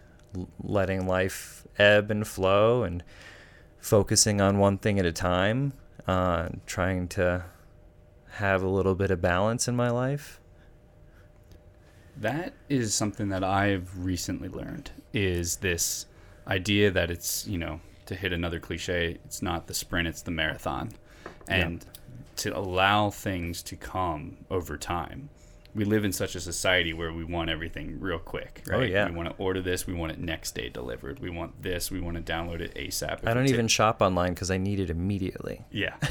[0.62, 3.02] letting life ebb and flow and
[3.78, 5.72] focusing on one thing at a time,
[6.06, 7.44] uh, trying to
[8.34, 10.40] have a little bit of balance in my life.
[12.16, 16.06] That is something that I've recently learned is this
[16.46, 20.30] idea that it's, you know, to hit another cliche, it's not the sprint, it's the
[20.30, 20.92] marathon.
[21.48, 21.84] And
[22.36, 25.28] to allow things to come over time.
[25.74, 28.90] We live in such a society where we want everything real quick, Oh, right?
[28.90, 29.08] yeah.
[29.08, 31.20] We want to order this, we want it next day delivered.
[31.20, 33.26] We want this, we want to download it ASAP.
[33.26, 35.64] I don't even shop online because I need it immediately.
[35.70, 35.94] Yeah.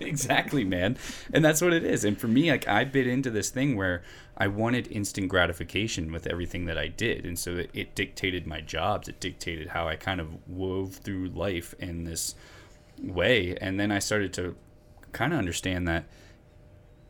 [0.00, 0.96] exactly, man.
[1.32, 2.04] And that's what it is.
[2.04, 4.02] And for me, like I bit into this thing where
[4.36, 7.24] I wanted instant gratification with everything that I did.
[7.24, 9.08] And so it, it dictated my jobs.
[9.08, 12.34] It dictated how I kind of wove through life in this
[13.02, 13.56] way.
[13.60, 14.54] And then I started to
[15.12, 16.04] kind of understand that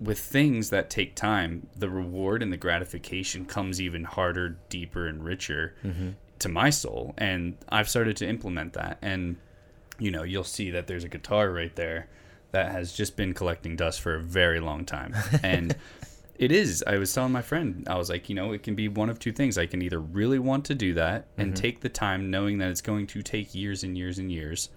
[0.00, 5.24] with things that take time, the reward and the gratification comes even harder, deeper, and
[5.24, 6.10] richer mm-hmm.
[6.40, 7.14] to my soul.
[7.16, 8.98] And I've started to implement that.
[9.00, 9.36] And
[9.98, 12.08] you know, you'll see that there's a guitar right there
[12.50, 15.14] that has just been collecting dust for a very long time.
[15.42, 15.74] And
[16.36, 16.82] it is.
[16.86, 19.18] I was telling my friend, I was like, you know, it can be one of
[19.18, 19.56] two things.
[19.56, 21.62] I can either really want to do that and mm-hmm.
[21.62, 24.68] take the time knowing that it's going to take years and years and years,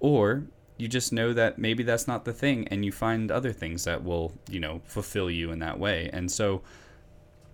[0.00, 0.44] or
[0.76, 4.02] you just know that maybe that's not the thing and you find other things that
[4.02, 6.10] will, you know, fulfill you in that way.
[6.12, 6.62] And so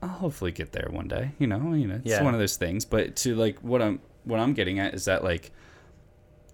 [0.02, 2.22] I'll hopefully get there one day, you know, you know, it's Yeah.
[2.24, 5.22] one of those things, but to like what I'm what I'm getting at is that
[5.24, 5.50] like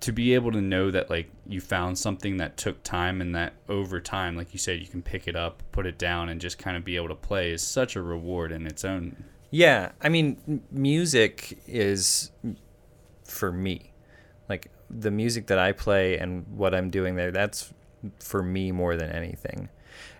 [0.01, 3.55] to be able to know that like you found something that took time and that
[3.69, 6.59] over time like you said you can pick it up put it down and just
[6.59, 10.09] kind of be able to play is such a reward in its own Yeah, I
[10.11, 12.31] mean, music is
[13.25, 13.93] for me.
[14.91, 17.73] The music that I play and what I'm doing there, that's
[18.21, 19.69] for me more than anything.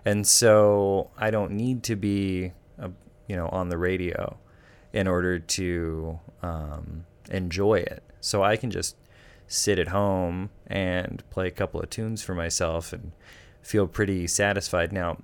[0.05, 2.89] And so I don't need to be, uh
[3.27, 4.37] you know, on the radio
[4.93, 8.03] in order to um, enjoy it.
[8.21, 8.95] So I can just
[9.47, 13.11] sit at home and play a couple of tunes for myself and
[13.61, 14.91] feel pretty satisfied.
[14.91, 15.17] Now,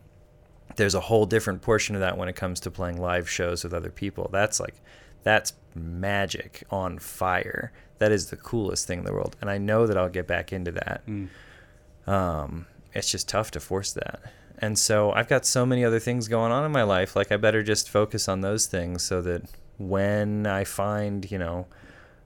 [0.76, 3.74] there's a whole different portion of that when it comes to playing live shows with
[3.74, 4.30] other people.
[4.32, 4.76] That's like
[5.24, 7.72] that's magic on fire.
[8.04, 9.36] That is the coolest thing in the world.
[9.40, 11.02] And I know that I'll get back into that.
[12.06, 14.20] Um, it's just tough to force that.
[14.60, 17.16] And so I've got so many other things going on in my life.
[17.16, 19.42] Like I better just focus on those things so that
[19.78, 21.68] when I find, you know,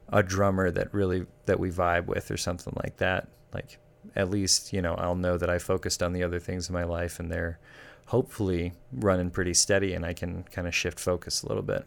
[0.09, 3.77] a drummer that really that we vibe with or something like that, like
[4.15, 6.83] at least, you know, I'll know that I focused on the other things in my
[6.83, 7.59] life and they're
[8.07, 11.85] hopefully running pretty steady and I can kind of shift focus a little bit.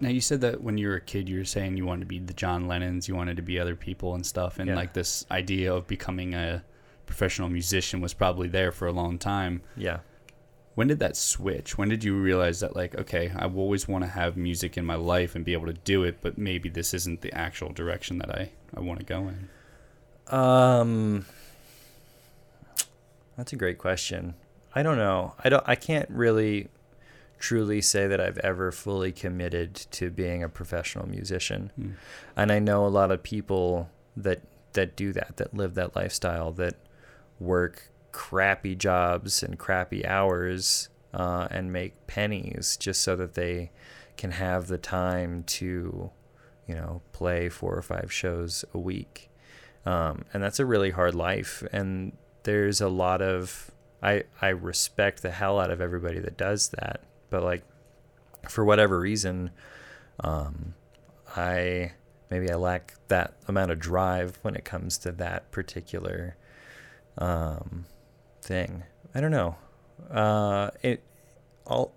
[0.00, 2.06] Now you said that when you were a kid you were saying you wanted to
[2.06, 4.74] be the john lennons you wanted to be other people and stuff and Yeah.
[4.76, 6.64] like this idea of becoming a
[7.06, 9.98] professional musician was probably there for a long time Yeah.
[10.74, 14.10] when did that switch when did you realize that like okay i always want to
[14.10, 17.20] have music in my life and be able to do it but maybe this isn't
[17.20, 19.48] the actual direction that i i want to go in
[20.34, 21.26] Um,
[23.36, 24.34] that's a great question.
[24.74, 25.34] I don't know.
[25.42, 25.62] I don't.
[25.66, 26.68] I can't really,
[27.44, 31.70] truly say that I've ever fully committed to being a professional musician.
[31.76, 31.90] Hmm.
[32.34, 34.40] And I know a lot of people that
[34.72, 36.76] that do that, that live that lifestyle, that
[37.38, 43.70] work crappy jobs and crappy hours uh, and make pennies just so that they
[44.16, 46.10] can have the time to,
[46.66, 49.30] you know, play four or five shows a week.
[49.84, 51.62] Um, and that's a really hard life.
[51.72, 53.70] And there's a lot of,
[54.02, 57.02] I, I respect the hell out of everybody that does that.
[57.30, 57.64] But like,
[58.48, 59.50] for whatever reason,
[60.20, 60.74] um,
[61.36, 61.92] I
[62.30, 66.36] maybe I lack that amount of drive when it comes to that particular
[67.18, 67.86] um,
[68.42, 68.84] thing.
[69.14, 69.56] I don't know.
[70.10, 71.02] Uh, it
[71.66, 71.94] all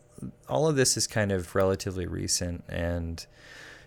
[0.48, 3.26] all of this is kind of relatively recent, and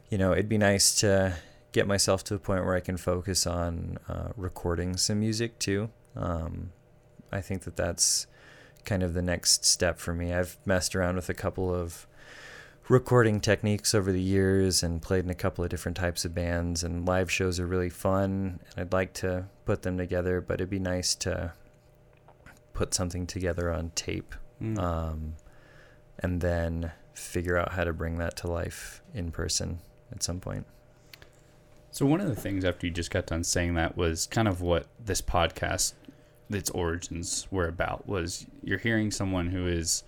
[0.09, 1.35] you know, it'd be nice to
[1.73, 5.91] get myself to a point where I can focus on uh, recording some music too.
[6.17, 6.73] Um,
[7.31, 8.27] I think that that's
[8.85, 10.33] kind of the next step for me.
[10.33, 12.07] I've messed around with a couple of
[12.89, 16.83] recording techniques over the years and played in a couple of different types of bands
[16.83, 20.71] and live shows are really fun and I'd like to put them together but it'd
[20.71, 21.53] be nice to
[22.73, 24.79] put something together on tape Mm.
[24.79, 25.35] um,
[26.19, 29.79] and then figure out how to bring that to life in person
[30.13, 30.67] at some point.
[31.91, 34.61] So one of the things after you just got done saying that was kind of
[34.61, 35.95] what this podcast,
[36.57, 38.07] its origins were about.
[38.09, 40.03] Was you're hearing someone who is,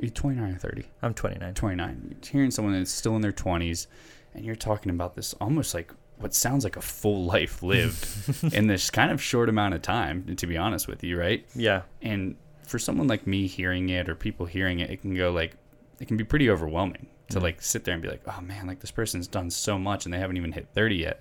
[0.00, 0.84] are you 29 or 30?
[1.02, 1.54] I'm 29.
[1.54, 2.06] 29.
[2.22, 3.86] You're hearing someone that's still in their 20s,
[4.34, 8.06] and you're talking about this almost like what sounds like a full life lived
[8.54, 10.34] in this kind of short amount of time.
[10.36, 11.44] To be honest with you, right?
[11.54, 11.82] Yeah.
[12.02, 15.56] And for someone like me hearing it or people hearing it, it can go like,
[16.00, 17.42] it can be pretty overwhelming to Mm.
[17.42, 20.14] like sit there and be like, oh man, like this person's done so much and
[20.14, 21.20] they haven't even hit 30 yet.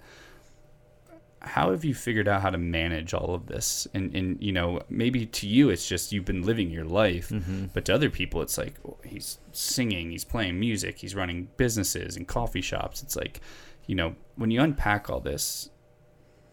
[1.46, 3.88] How have you figured out how to manage all of this?
[3.94, 7.66] And, and you know, maybe to you, it's just you've been living your life, Mm-hmm.
[7.74, 12.18] but to other people, it's like oh, he's singing, he's playing music, he's running businesses
[12.18, 13.04] and coffee shops.
[13.04, 13.42] It's like,
[13.86, 15.70] you know, when you unpack all this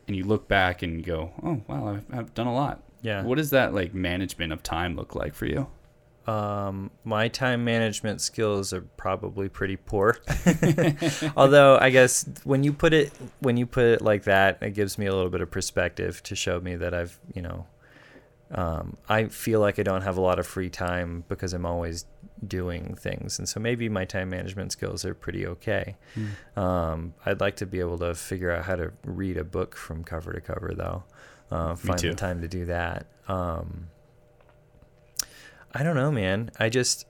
[0.07, 2.83] and you look back and you go, oh, wow, I've, I've done a lot.
[3.03, 3.23] Yeah.
[3.25, 5.67] What does that like management of time look like for you?
[6.27, 10.19] Um, my time management skills are probably pretty poor.
[11.37, 14.99] Although I guess when you put it when you put it like that, it gives
[14.99, 17.67] me a little bit of perspective to show me that I've you know,
[18.53, 22.07] um, I feel like I don't have a lot of free time because I'm always
[22.47, 25.97] doing things, and so maybe my time management skills are pretty okay.
[26.57, 30.05] Um, I'd like to be able to figure out how to read a book from
[30.05, 31.03] cover to cover, though.
[31.51, 32.11] Uh, find too.
[32.11, 33.07] the time to do that.
[33.29, 33.89] Um,
[35.75, 36.51] I don't know, man.
[36.59, 37.07] I just,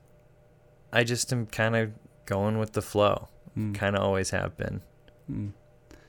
[0.92, 1.92] I just am kind of
[2.26, 3.28] going with the flow.
[3.56, 3.74] Mm.
[3.74, 4.80] Kind of always have been.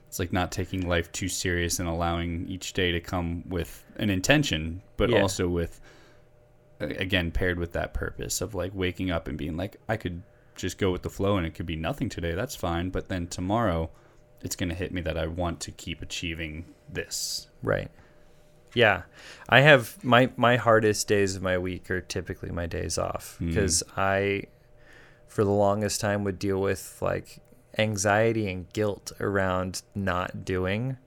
[0.07, 4.09] It's like not taking life too serious and allowing each day to come with an
[4.09, 5.21] intention, but Yeah.
[5.21, 5.81] also with,
[6.79, 10.21] again, paired with that purpose of like waking up and being like, I could
[10.55, 12.33] just go with the flow and it could be nothing today.
[12.33, 12.89] That's fine.
[12.91, 13.89] But then tomorrow,
[14.41, 17.47] it's going to hit me that I want to keep achieving this.
[17.63, 17.89] Right.
[18.73, 19.03] Yeah,
[19.49, 23.47] I have my my hardest days of my week are typically my days off Mm.
[23.49, 24.43] because I,
[25.27, 27.39] for the longest time, would deal with like
[27.77, 30.97] anxiety and guilt around not doing.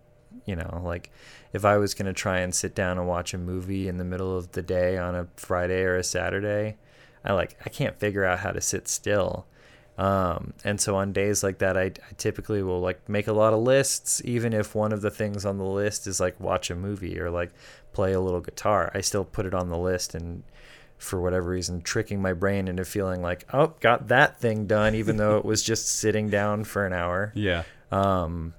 [0.44, 1.10] You know, like
[1.52, 4.36] if I was gonna try and sit down and watch a movie in the middle
[4.36, 6.76] of the day on a Friday or a Saturday,
[7.24, 9.46] I like I can't figure out how to sit still.
[9.98, 13.52] Um, and so on days like that, I, I typically will like make a lot
[13.54, 16.74] of lists, even if one of the things on the list is like watch a
[16.74, 17.50] movie or like
[17.92, 18.90] play a little guitar.
[18.94, 20.42] I still put it on the list and
[20.98, 25.16] for whatever reason, tricking my brain into feeling like, oh, got that thing done, even
[25.18, 27.64] though it was just sitting down for an hour, Yeah.
[27.92, 28.54] um,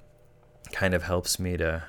[0.72, 1.84] kind of helps me to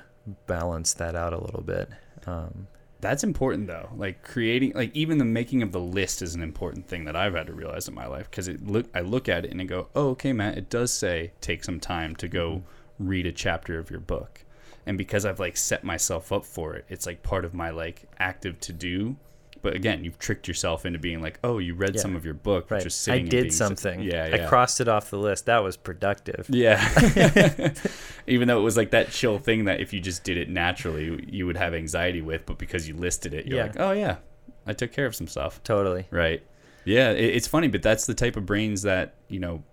[0.47, 1.89] balance that out a little bit.
[2.25, 2.67] Um,
[3.01, 3.89] That's important though.
[3.95, 7.33] Like creating, like even the making of the list is an important thing that I've
[7.33, 9.65] had to realize in my life because it look, I look at it and I
[9.65, 13.07] go, oh, okay, Matt, it does say take some time to go mm-hmm.
[13.07, 14.43] read a chapter of your book,
[14.85, 18.03] and because I've like set myself up for it, it's like part of my like
[18.19, 19.15] active to do.
[19.61, 22.01] But again, you've tricked yourself into being like, oh, you read Yeah.
[22.01, 22.81] some of your book, right.
[22.81, 23.21] just I sitting.
[23.21, 24.01] and did sit- something.
[24.01, 24.45] yeah, yeah.
[24.45, 25.45] I crossed it off the list.
[25.47, 26.47] That was productive.
[26.49, 26.79] Yeah.
[28.27, 31.25] Even though it was like that chill thing that if you just did it naturally,
[31.29, 33.63] you would have anxiety with, but because you listed it, you're Yeah.
[33.63, 34.17] like, oh yeah,
[34.65, 35.61] I took care of some stuff.
[35.63, 36.07] Totally.
[36.11, 36.43] Right.
[36.85, 39.63] Yeah, it, it's funny, but that's the type of brains that, you know,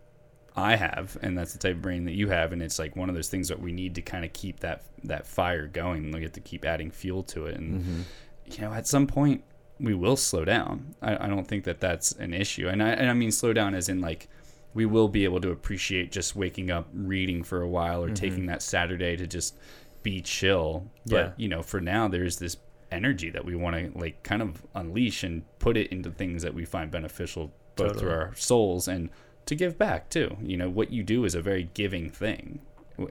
[0.56, 3.10] I have, and that's the type of brain that you have, and it's like one
[3.10, 6.10] of those things that we need to kind of keep that that fire going.
[6.12, 8.00] We have to keep adding fuel to it, and mm-hmm.
[8.46, 9.44] you know, at some point
[9.80, 10.94] we will slow down.
[11.02, 13.74] I, I don't think that that's an issue, and I and I mean slow down
[13.74, 14.28] as in like
[14.74, 18.46] we will be able to appreciate just waking up, reading for a while, or taking
[18.46, 19.56] that Saturday to just
[20.02, 20.90] be chill.
[21.06, 21.32] But Yeah.
[21.38, 22.56] you know, for now, there's this
[22.92, 26.54] energy that we want to like kind of unleash and put it into things that
[26.54, 29.10] we find beneficial both through our souls and
[29.46, 30.36] to give back too.
[30.42, 32.60] You know, what you do is a very giving thing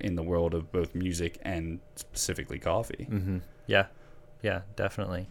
[0.02, 3.06] in the world of both music and specifically coffee.
[3.10, 3.88] hmm Yeah.
[4.42, 5.28] yeah, definitely.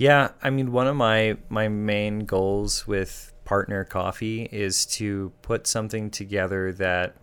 [0.00, 5.66] Yeah, I mean, one of my my main goals with Partner Coffee is to put
[5.66, 7.16] something together that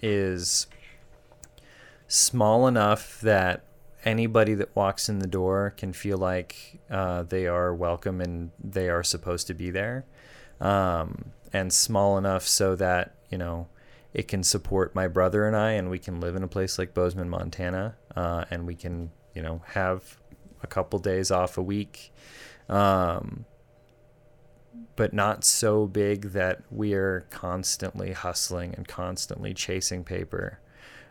[0.00, 0.68] is
[2.06, 3.64] small enough that
[4.04, 8.88] anybody that walks in the door can feel like uh, they are welcome and they
[8.88, 10.04] are supposed to be there,
[10.60, 13.66] um, and small enough so that you know
[14.14, 16.94] it can support my brother and I, and we can live in a place like
[16.94, 20.19] Bozeman, Montana, uh, and we can you know have
[20.62, 22.12] a couple days off a week.
[22.68, 23.44] Um,
[24.96, 30.60] but not so big that we're constantly hustling and constantly chasing paper.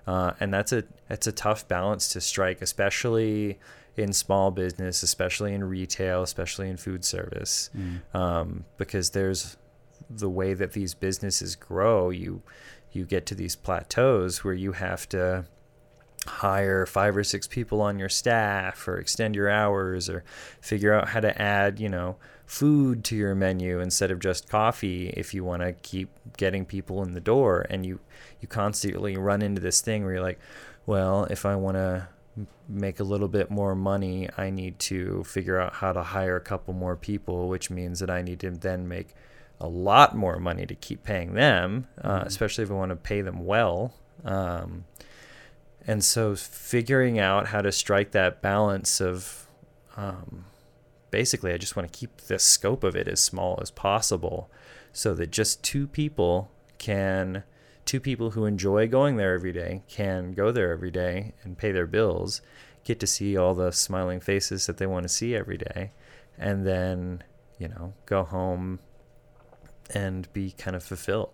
[0.08, 3.60] Uh, and that's a that's a tough balance to strike, especially
[3.97, 8.16] in small business, especially in retail, especially in food service, Mm.
[8.16, 9.58] um, because there's
[10.10, 12.10] the way that these businesses grow.
[12.10, 12.41] You
[12.91, 15.45] you get to these plateaus where you have to
[16.26, 20.24] hire five or six people on your staff or extend your hours or
[20.61, 25.09] figure out how to add you know food to your menu instead of just coffee
[25.09, 27.65] if you want to keep getting people in the door.
[27.70, 27.99] And you
[28.41, 30.39] you constantly run into this thing where you're like
[30.86, 32.07] well if i want to
[32.70, 36.41] make a little bit more money i need to figure out how to hire a
[36.41, 39.09] couple more people which means that i need to then make
[39.59, 43.22] a lot more money to keep paying them uh, especially if i want to pay
[43.22, 43.93] them well.
[44.26, 44.86] Um,
[45.90, 49.48] and so figuring out how to strike that balance of
[49.98, 50.46] um,
[51.10, 54.52] basically i just want to keep the scope of it as small as possible
[54.94, 57.44] so that just two people can
[57.86, 61.72] two people who enjoy going there every day can go there every day and pay
[61.72, 62.40] their bills
[62.84, 65.92] get to see all the smiling faces that they want to see every day
[66.38, 67.24] and then
[67.58, 68.78] you know go home
[69.96, 71.32] and be kind of fulfilled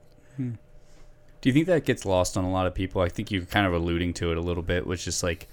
[1.46, 3.04] Do you think that gets lost on a lot of people?
[3.04, 5.48] I think you're kind of alluding to it a little bit, which is like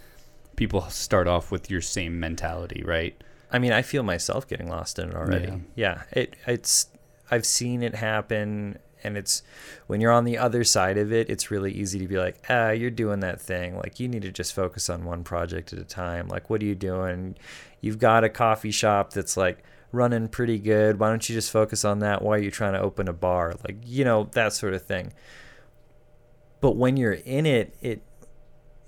[0.57, 3.14] people start off with your same mentality, right?
[3.51, 5.53] I mean, I feel myself getting lost in it already.
[5.74, 6.05] Yeah.
[6.12, 6.86] it it's
[7.30, 9.43] I've seen it happen and it's
[9.86, 12.70] when you're on the other side of it, it's really easy to be like, "Ah,
[12.70, 13.76] you're doing that thing.
[13.76, 16.26] Like you need to just focus on one project at a time.
[16.26, 17.36] Like what are you doing?
[17.82, 19.62] You've got a coffee shop that's like
[19.93, 20.99] running pretty good.
[20.99, 23.57] Why don't you just focus on that Why are you're trying to open a bar?
[23.62, 25.12] Like, you know, that sort of thing.
[26.63, 28.01] But when you're in it, it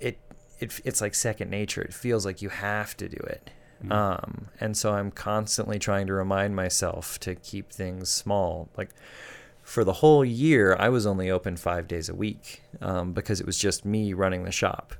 [0.00, 0.18] it
[0.60, 1.82] it it's like second nature.
[1.82, 3.50] It feels like you have to do it.
[3.90, 8.70] Um, and so I'm constantly trying to remind myself to keep things small.
[8.78, 8.90] Like
[9.62, 13.46] for the whole year, I was only open five days a week um, because it
[13.46, 14.94] was just me running the shop.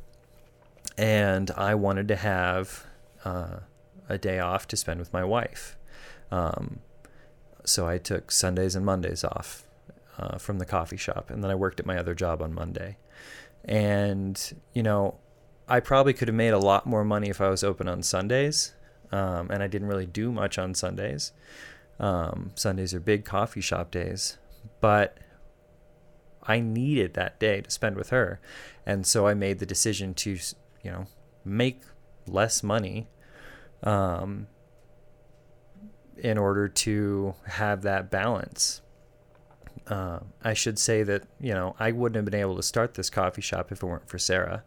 [0.98, 2.84] And I wanted to have
[3.24, 3.60] uh,
[4.08, 5.78] a day off to spend with my wife.
[6.30, 6.80] Um,
[7.64, 9.64] so I took Sundays and Mondays off
[10.18, 11.30] uh, from the coffee shop.
[11.30, 12.96] And then I worked at my other job on Monday.
[13.64, 15.18] And, you know,
[15.68, 18.74] I probably could have made a lot more money if I was open on Sundays.
[19.12, 21.32] Um, and I didn't really do much on Sundays.
[21.98, 24.38] Um, Sundays are big coffee shop days.
[24.80, 25.18] But
[26.42, 28.40] I needed that day to spend with her.
[28.84, 30.38] And so I made the decision to,
[30.82, 31.06] you know,
[31.44, 31.82] make
[32.26, 33.08] less money
[33.82, 34.46] um,
[36.16, 38.82] in order to have that balance.
[39.86, 43.10] Uh, I should say that, you know, I wouldn't have been able to start this
[43.10, 44.64] coffee shop if it weren't for Sarah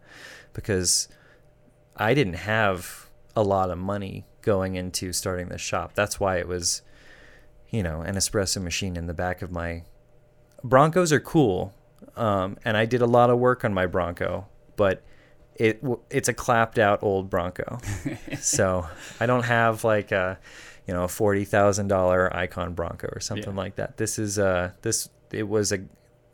[0.53, 1.07] because
[1.95, 5.93] I didn't have a lot of money going into starting this shop.
[5.95, 6.81] That's why it was,
[7.69, 9.83] you know, an espresso machine in the back of my
[10.63, 11.73] Broncos are cool,
[12.15, 15.03] um, and I did a lot of work on my Bronco, but
[15.55, 17.79] it it's a clapped out old Bronco,
[18.39, 18.87] so
[19.19, 20.39] I don't have like a
[20.87, 23.57] you know a forty thousand dollar Icon Bronco or something Yeah.
[23.63, 23.97] like that.
[23.97, 25.79] This is uh this it was a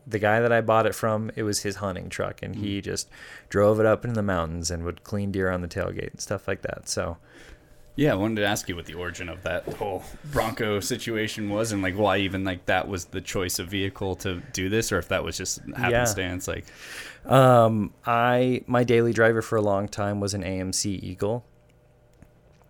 [0.06, 1.32] the guy that I bought it from.
[1.36, 3.08] It was his hunting truck, and he just
[3.50, 6.46] drove it up into the mountains and would clean deer on the tailgate and stuff
[6.48, 6.90] like that.
[6.90, 7.18] So
[7.96, 11.72] Yeah, I wanted to ask you what the origin of that whole Bronco situation was,
[11.72, 14.98] and like why even like that was the choice of vehicle to do this, or
[15.00, 16.48] if that was just happenstance.
[16.50, 16.66] Like,
[17.26, 21.46] Um, I my daily driver for a long time was an AMC Eagle,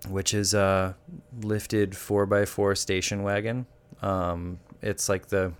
[0.08, 0.96] which is a
[1.42, 3.66] lifted four x four station wagon.
[4.02, 5.54] Um, it's like the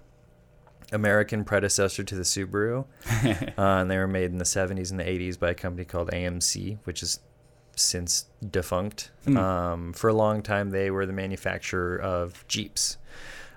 [0.92, 2.86] American predecessor to the Subaru,
[3.58, 6.12] uh, and they were made in the '70s and the '80s by a company called
[6.12, 7.20] AMC, which is
[7.76, 9.12] since defunct.
[9.38, 12.98] Um, for a long time, they were the manufacturer of Jeeps.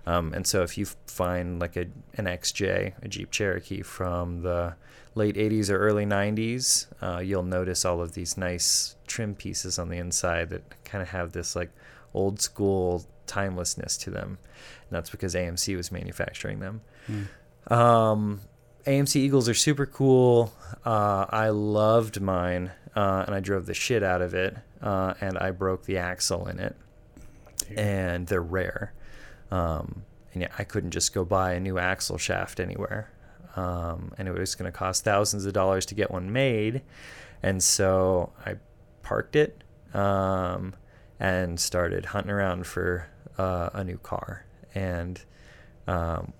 [0.06, 4.76] Um, and so if you find like a an XJ, a Jeep Cherokee from the
[5.14, 9.88] late 80s or early 90s, uh, you'll notice all of these nice trim pieces on
[9.88, 11.70] the inside that kind of have this like
[12.14, 14.38] old school timelessness to them.
[14.88, 16.80] And that's because AMC was manufacturing them.
[17.68, 18.40] Um,
[18.86, 20.52] AMC Eagles are super cool.
[20.84, 22.70] Uh, I loved mine.
[22.96, 26.48] uh, and I drove the shit out of it, uh, and I broke the axle
[26.48, 26.74] in it,
[27.76, 28.94] and they're rare.
[29.50, 33.10] Um, and yeah, I couldn't just go buy a new axle shaft anywhere,
[33.54, 36.80] um, and it was going to cost thousands of dollars to get one made,
[37.42, 38.56] and so I
[39.02, 39.62] parked it
[39.94, 40.74] um,
[41.18, 43.08] and started hunting around for
[43.38, 45.20] uh, a new car, and
[45.86, 46.32] um,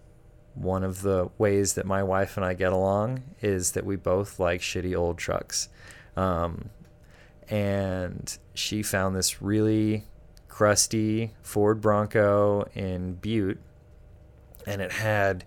[0.54, 4.40] one of the ways that my wife and I get along is that we both
[4.40, 5.68] like shitty old trucks.
[6.16, 6.70] Um,
[7.48, 10.04] and she found this really
[10.48, 13.60] crusty Ford Bronco in Butte,
[14.66, 15.44] and it had,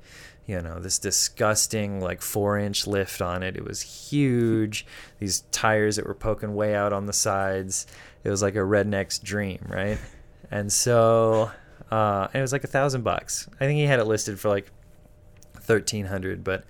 [0.49, 3.55] you know, this disgusting like four inch lift on it.
[3.55, 4.83] It was huge.
[5.19, 7.85] These tires that were poking way out on the sides.
[8.23, 9.99] It was like a redneck's dream, right?
[10.51, 11.51] And so
[11.91, 13.47] uh, it was like a thousand bucks.
[13.59, 14.71] I think he had it listed for like
[15.57, 16.63] thirteen hundred, but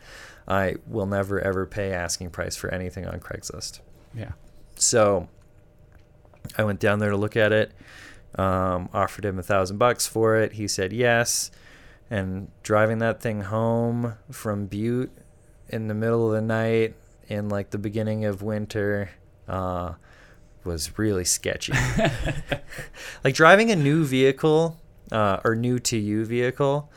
[0.49, 3.79] I will never ever pay asking price for anything on Craigslist.
[4.13, 4.33] Yeah.
[4.75, 5.29] So
[6.57, 7.71] I went down there to look at it.
[8.35, 10.51] Um, offered him a thousand bucks for it.
[10.51, 11.49] He said yes.
[12.09, 15.11] And driving that thing home from Butte
[15.67, 16.95] in the middle of the night
[17.27, 19.11] in like the beginning of winter
[19.47, 19.93] uh,
[20.63, 21.73] was really sketchy.
[23.23, 24.79] like driving a new vehicle
[25.11, 26.89] uh, or new to you vehicle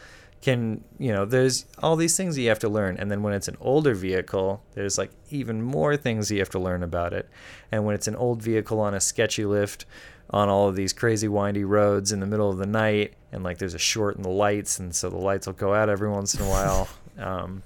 [0.42, 3.32] can you know there's all these things that you have to learn and then when
[3.32, 7.28] it's an older vehicle there's like even more things you have to learn about it
[7.70, 9.86] and when it's an old vehicle on a sketchy lift
[10.30, 13.58] on all of these crazy windy roads in the middle of the night and like
[13.58, 16.34] there's a short in the lights and so the lights will go out every once
[16.34, 17.62] in a while um,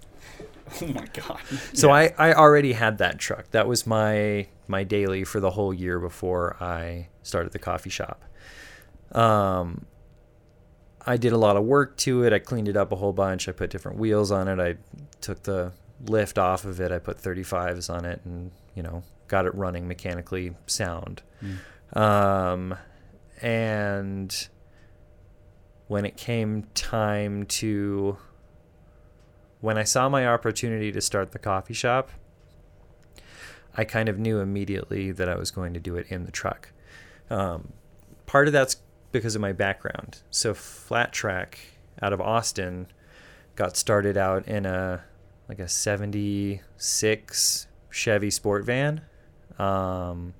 [0.83, 1.39] Oh my god.
[1.75, 5.73] so I, I already had that truck that was my my daily for the whole
[5.73, 8.23] year before i started the coffee shop
[9.13, 9.87] um,
[11.09, 12.33] I did a lot of work to it.
[12.33, 13.49] I cleaned it up a whole bunch.
[13.49, 14.59] I put different wheels on it.
[14.59, 14.77] I
[15.21, 15.73] took the
[16.05, 16.91] lift off of it.
[16.91, 21.23] I put 35s on it and, you know, got it running mechanically sound.
[21.93, 22.76] Um,
[23.41, 24.49] and
[25.89, 28.18] when it came time to,
[29.61, 32.11] when I saw my opportunity to start the coffee shop,
[33.76, 36.72] I kind of knew immediately that I was going to do it in the truck.
[37.28, 37.72] Um,
[38.24, 38.76] part of that's
[39.12, 40.22] because of my background.
[40.30, 41.59] So flat track
[42.01, 42.87] out of Austin
[43.55, 45.05] got started out in a
[45.49, 49.03] like a 76 Chevy sport van.
[49.59, 50.34] Um,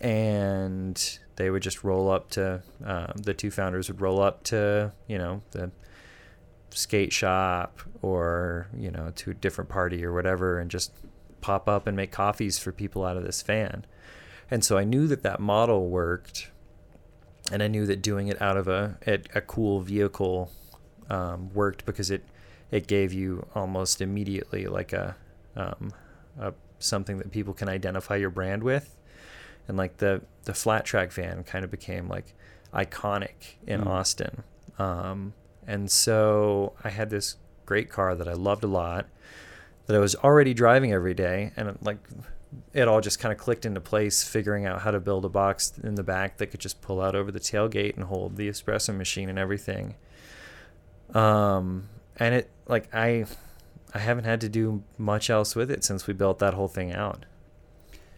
[0.00, 4.92] and they would just roll up to um, the two founders would roll up to
[5.06, 5.70] you know the
[6.70, 10.92] skate shop or you know to a different party or whatever and just
[11.40, 13.84] pop up and make coffees for people out of this van
[14.50, 16.50] and so i knew that that model worked
[17.50, 20.50] and I knew that doing it out of a a, cool vehicle
[21.08, 22.24] um, worked because it
[22.70, 25.16] it gave you almost immediately like a,
[25.56, 25.92] um,
[26.38, 28.96] a something that people can identify your brand with,
[29.68, 32.34] and like the the flat track van kind of became like
[32.72, 33.86] iconic in Mm.
[33.86, 34.42] Austin,
[34.78, 35.34] um,
[35.66, 37.36] and so I had this
[37.66, 39.06] great car that I loved a lot
[39.86, 41.98] that I was already driving every day, and like
[42.72, 45.72] it all just kind of clicked into place figuring out how to build a box
[45.82, 48.96] in the back that could just pull out over the tailgate and hold the espresso
[48.96, 49.94] machine and everything.
[51.14, 53.24] Um and it like i
[53.94, 56.92] i haven't had to do much else with it since we built that whole thing
[56.92, 57.24] out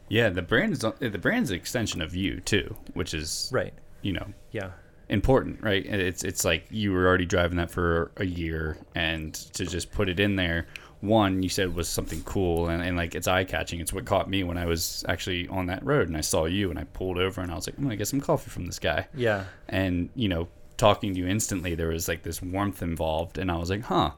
[0.09, 3.73] Yeah, the brand is the brand's an extension of you too, which is right
[4.03, 4.71] you know yeah
[5.09, 5.85] important, right?
[5.85, 10.09] It's it's like you were already driving that for a year, and to just put
[10.09, 10.67] it in there,
[11.01, 13.81] one you said was something cool, and, and like it's eye catching.
[13.81, 16.71] It's what caught me when I was actually on that road, and I saw you,
[16.71, 18.79] and I pulled over, and I was like, I'm gonna get some coffee from this
[18.79, 23.39] guy, yeah and you know, talking to you instantly, there was like this warmth involved,
[23.39, 24.13] and I was like, huh.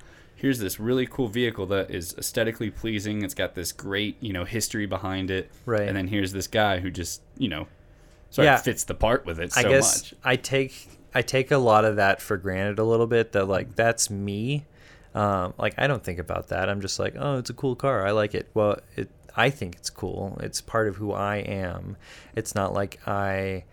[0.44, 3.22] Here's this really cool vehicle that is aesthetically pleasing.
[3.22, 5.50] It's got this great, you know, history behind it.
[5.64, 5.88] Right.
[5.88, 7.66] And then here's this guy who just, you know,
[8.28, 8.56] sort Yeah.
[8.56, 10.14] of fits the part with it so I guess much.
[10.22, 13.32] I take I take a lot of that for granted a little bit.
[13.32, 14.66] That like that's me.
[15.14, 16.68] Um, like I don't think about that.
[16.68, 18.06] I'm just like, oh, it's a cool car.
[18.06, 18.50] I like it.
[18.52, 20.36] Well, it I think it's cool.
[20.42, 21.96] It's part of who I am.
[22.36, 23.64] It's not like I,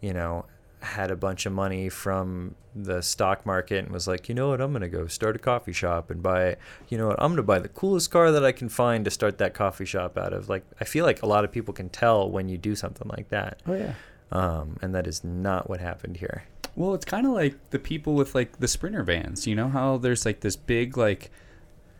[0.00, 0.44] you know,
[0.80, 4.60] had a bunch of money from the stock market and was like, you know what,
[4.60, 6.56] I'm gonna go start a coffee shop and buy,
[6.88, 9.38] you know what, I'm gonna buy the coolest car that I can find to start
[9.38, 10.48] that coffee shop out of.
[10.48, 13.28] Like, I feel like a lot of people can tell when you do something like
[13.28, 13.60] that.
[13.66, 13.94] Oh yeah.
[14.32, 16.44] Um, and that is not what happened here.
[16.76, 19.46] Well, it's kind of like the people with like the sprinter vans.
[19.46, 21.30] You know how there's like this big like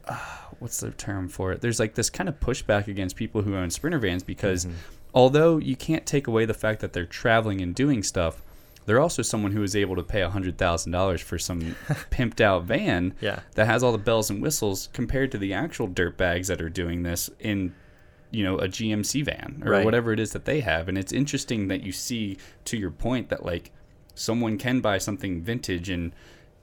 [0.06, 0.18] uh,
[0.58, 1.60] what's the term for it?
[1.60, 4.66] There's like this kind of pushback against people who own sprinter vans because
[5.12, 8.42] although you can't take away the fact that they're traveling and doing stuff,
[8.90, 11.60] they're also someone who is able to pay hundred thousand dollars for some
[12.10, 13.38] pimped out van Yeah.
[13.54, 16.68] that has all the bells and whistles compared to the actual dirt bags that are
[16.68, 17.72] doing this in
[18.32, 19.84] you know a GMC van or Right.
[19.84, 23.28] whatever it is that they have and it's interesting that you see to your point
[23.28, 23.70] that like
[24.16, 26.12] someone can buy something vintage and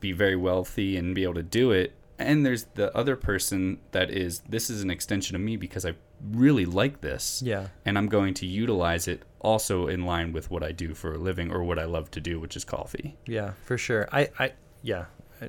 [0.01, 4.09] be very wealthy and be able to do it and there's the other person that
[4.09, 5.93] is this is an extension of me because I
[6.31, 7.67] really like this Yeah.
[7.85, 11.17] and I'm going to utilize it also in line with what I do for a
[11.17, 14.07] living or what I love to do which is coffee Yeah, for sure.
[14.11, 15.05] I, I yeah.
[15.41, 15.45] I,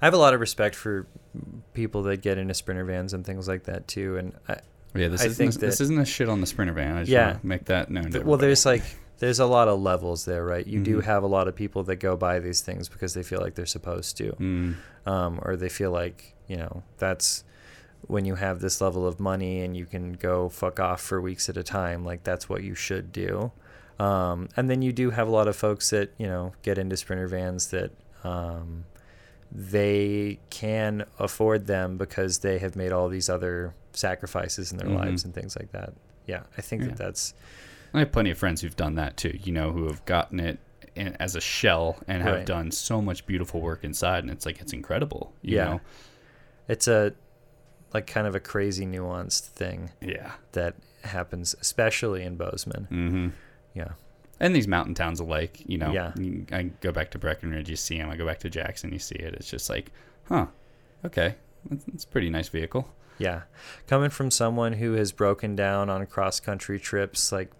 [0.00, 1.06] I have a lot of respect for
[1.74, 4.16] people that get into sprinter vans and things like that too.
[4.16, 4.56] And I,
[4.94, 7.00] yeah this I isn't think a, this isn't a shit on the sprinter van I
[7.00, 7.26] just Yeah.
[7.28, 8.82] want to make that known well, there's like
[9.18, 10.66] there's a lot of levels there, right?
[10.66, 11.04] You do Mhm.
[11.04, 13.66] have a lot of people that go buy these things because they feel like they're
[13.66, 17.44] supposed to, Mm, um, or they feel like you know that's
[18.10, 21.48] when you have this level of money and you can go fuck off for weeks
[21.48, 22.04] at a time.
[22.04, 23.52] Like that's what you should do.
[23.98, 26.96] Um, and then you do have a lot of folks that you know get into
[26.96, 27.90] sprinter vans that
[28.24, 28.84] um,
[29.52, 34.96] they can afford them because they have made all these other sacrifices in their Mhm.
[34.98, 35.92] lives and things like that.
[36.26, 36.88] Yeah, I think Yeah.
[36.88, 37.34] that that's
[37.92, 40.60] I have plenty of friends who've done that too, you know, who have gotten it
[40.94, 42.46] in, as a shell and have Right.
[42.46, 45.32] done so much beautiful work inside, and it's like it's incredible.
[45.42, 45.64] You Yeah.
[45.64, 45.80] Know?
[46.68, 47.12] it's a
[47.92, 50.32] like kind of a crazy nuanced thing Yeah.
[50.52, 50.74] that
[51.04, 52.88] happens especially in Bozeman.
[52.90, 53.28] Mm-hmm.
[53.74, 53.88] Yeah.
[54.38, 55.92] And these mountain towns alike, you know.
[55.92, 56.12] Yeah.
[56.52, 58.08] I go back to Breckenridge, you see them.
[58.10, 59.34] I go back to Jackson, you see it.
[59.34, 59.92] It's just like,
[60.28, 60.46] huh,
[61.04, 61.34] okay,
[61.70, 62.88] it's, it's a pretty nice vehicle.
[63.18, 63.42] Yeah.
[63.86, 67.50] Coming from someone who has broken down on cross country trips like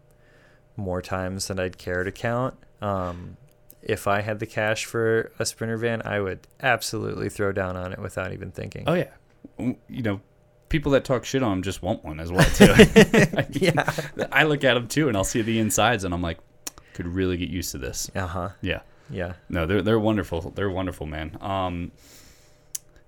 [0.77, 2.55] more times than I'd care to count.
[2.81, 3.37] Um
[3.83, 7.93] if I had the cash for a sprinter van, I would absolutely throw down on
[7.95, 8.85] it without even thinking.
[8.87, 9.09] Oh yeah,
[9.59, 10.21] you know,
[10.69, 12.73] people that talk shit on them just want one as well too.
[12.73, 13.91] I mean, yeah.
[14.33, 16.39] I look at them too, and I'll see the insides, and I'm like,
[16.95, 18.11] could really get used to this.
[18.15, 18.51] Uh-huh.
[18.61, 18.81] Yeah.
[19.11, 19.35] Yeah.
[19.49, 20.53] No, they're they're wonderful.
[20.55, 21.37] They're wonderful, man.
[21.41, 21.93] Um,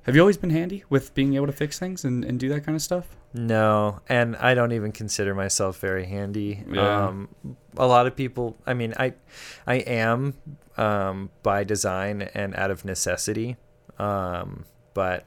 [0.03, 2.65] have you always been handy with being able to fix things and, and do that
[2.67, 3.17] kind of stuff?
[3.35, 6.65] No, and I don't even consider myself very handy.
[6.69, 7.07] Yeah.
[7.07, 7.29] Um,
[7.77, 9.15] a lot of people, I mean, I,
[9.65, 10.35] I am
[10.77, 13.57] um, by design and out of necessity.
[13.99, 15.25] Um, but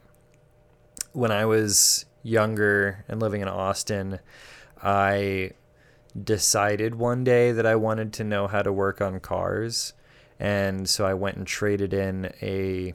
[1.15, 4.19] when I was younger and living in Austin,
[4.81, 5.51] I
[6.21, 9.93] decided one day that I wanted to know how to work on cars,
[10.39, 12.93] and so I went and traded in a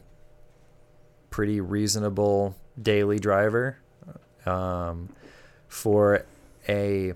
[1.30, 3.78] pretty reasonable daily driver
[4.44, 5.08] um,
[5.68, 6.26] for
[6.68, 7.14] a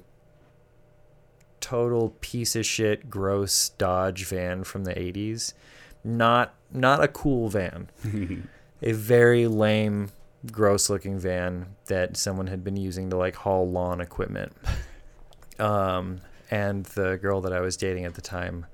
[1.61, 5.53] total piece of shit gross Dodge van from the 80s.
[6.03, 7.91] Not not a cool van.
[8.83, 10.11] a very lame
[10.51, 14.53] gross looking van that someone had been using to like haul lawn equipment.
[15.59, 16.21] Um
[16.51, 18.67] and the girl that I was dating at the time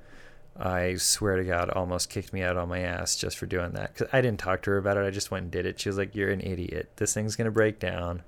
[0.59, 3.95] I swear to God, almost kicked me out on my ass just for doing that.
[3.95, 5.07] Cause I didn't talk to her about it.
[5.07, 5.81] I just went and did it.
[5.81, 6.91] She was like, "You're an idiot.
[6.97, 8.23] This thing's gonna break down,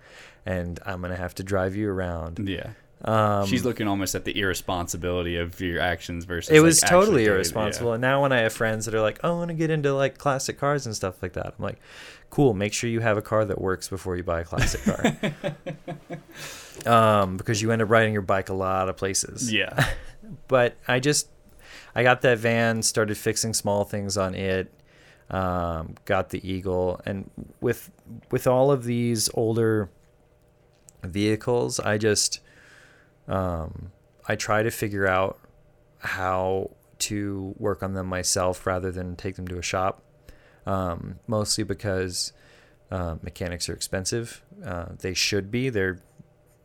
[0.47, 2.71] and I'm gonna have to drive you around." Yeah.
[3.05, 6.55] Um, She's looking almost at the irresponsibility of your actions versus.
[6.55, 7.91] it was like, totally irresponsible.
[7.91, 7.95] Yeah.
[7.95, 9.93] And now when I have friends that are like, "Oh, I want to get into
[9.93, 11.81] like classic cars and stuff like that," I'm like,
[12.33, 12.55] "Cool.
[12.55, 15.17] Make sure you have a car that works before you buy a classic car."
[17.23, 19.53] um, because you end up riding your bike a lot of places.
[19.53, 19.93] Yeah.
[20.49, 21.29] but I just
[21.95, 24.73] I got that van, started fixing small things on it,
[25.29, 27.31] um, got the Eagle, and
[27.61, 27.91] with
[28.31, 29.91] with all of these older
[31.03, 32.41] vehicles, I just
[33.29, 33.93] um,
[34.27, 35.39] I try to figure out
[35.99, 40.03] how to work on them myself rather than take them to a shop.
[40.67, 42.33] Um, mostly because
[42.91, 44.43] uh, mechanics are expensive.
[44.65, 45.69] Uh, they should be.
[45.71, 45.99] They're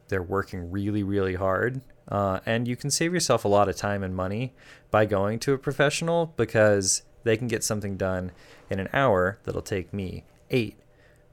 [0.09, 4.03] they're working really really hard uh, and you can save yourself a lot of time
[4.03, 4.53] and money
[4.89, 8.31] by going to a professional because they can get something done
[8.69, 10.77] in an hour that'll take me eight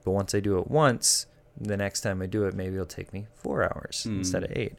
[0.04, 3.12] but once i do it once the next time i do it maybe it'll take
[3.12, 4.16] me four hours Hmm.
[4.18, 4.72] instead of eight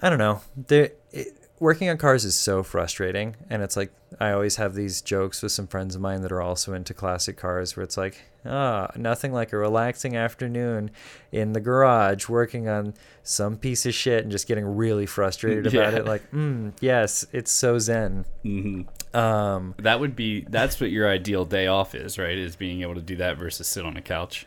[0.00, 4.30] i don't know there it, working on cars is so frustrating and it's like i
[4.32, 7.76] always have these jokes with some friends of mine that are also into classic cars
[7.76, 10.90] where it's like ah nothing like a relaxing afternoon
[11.32, 12.92] in the garage working on
[13.22, 15.98] some piece of shit and just getting really frustrated about Yeah.
[16.00, 18.82] it like mm, yes it's so zen hmm
[19.14, 20.40] um That would be.
[20.50, 22.36] That's what your ideal day off is, right?
[22.36, 24.44] Is being able to do that versus sit on a couch.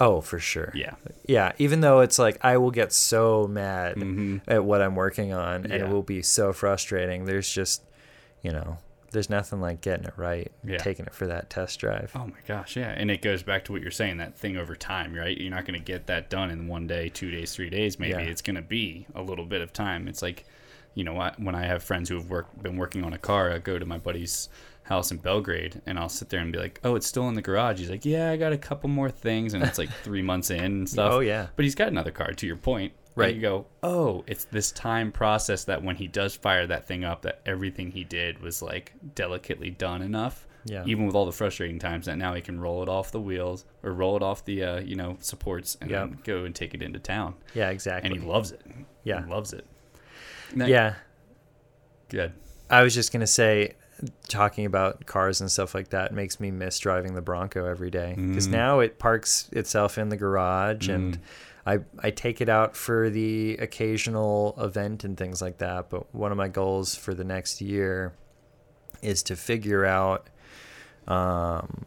[0.00, 0.94] Oh for sure Yeah.
[1.26, 5.32] yeah even though it's like i will get so mad hmm at what i'm working
[5.32, 7.82] on and it will be so frustrating there's just
[8.42, 8.78] you know
[9.12, 10.78] there's nothing like getting it right Yeah.
[10.78, 12.90] taking it for that test drive Oh my gosh, yeah.
[12.96, 15.36] And it goes back to what you're saying, that thing over time, right?
[15.36, 17.98] You're not going to get that done in one day, two days, three days.
[17.98, 18.30] Maybe Yeah.
[18.30, 20.06] it's going to be a little bit of time.
[20.06, 20.44] It's like,
[20.94, 23.50] you know, I, when I have friends who have worked, been working on a car,
[23.50, 24.48] I go to my buddy's
[24.90, 27.40] house in Belgrade and I'll sit there and be like, oh, it's still in the
[27.40, 27.78] garage.
[27.78, 29.54] He's like, yeah, I got a couple more things.
[29.54, 31.12] And it's like three months in and stuff.
[31.14, 31.46] Oh, yeah.
[31.56, 32.92] But he's got another car, to your point.
[32.92, 33.34] And Right.
[33.34, 37.22] you go, oh, it's this time process that when he does fire that thing up,
[37.22, 40.46] that everything he did was like delicately done enough.
[40.64, 40.84] Yeah.
[40.86, 43.64] Even with all the frustrating times that now he can roll it off the wheels
[43.82, 46.08] or roll it off the uh, you know supports and Yep.
[46.10, 47.34] then go and take it into town.
[47.54, 48.10] Yeah, exactly.
[48.10, 48.60] And he loves it.
[49.04, 49.24] Yeah.
[49.24, 49.66] He loves it.
[50.56, 50.94] That- yeah.
[52.08, 52.32] Good.
[52.68, 53.74] I was just gonna say,
[54.28, 58.14] talking about cars and stuff like that makes me miss driving the Bronco every day
[58.16, 58.52] because Mm.
[58.52, 61.20] now it parks itself in the garage and Mm.
[61.66, 65.90] I I take it out for the occasional event and things like that.
[65.90, 68.12] But one of my goals for the next year
[69.02, 70.28] is to figure out.
[71.06, 71.86] Um,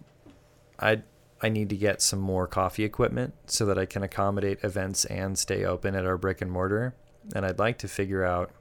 [0.79, 1.01] I
[1.41, 5.37] I need to get some more coffee equipment so that I can accommodate events and
[5.37, 6.93] stay open at our brick and mortar.
[7.35, 8.51] And I'd like to figure out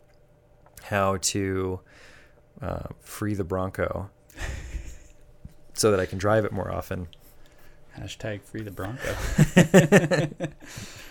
[0.85, 1.81] how to
[2.63, 4.09] uh, free the Bronco
[5.75, 7.09] so that I can drive it more often.
[7.99, 9.03] Hashtag free the Bronco.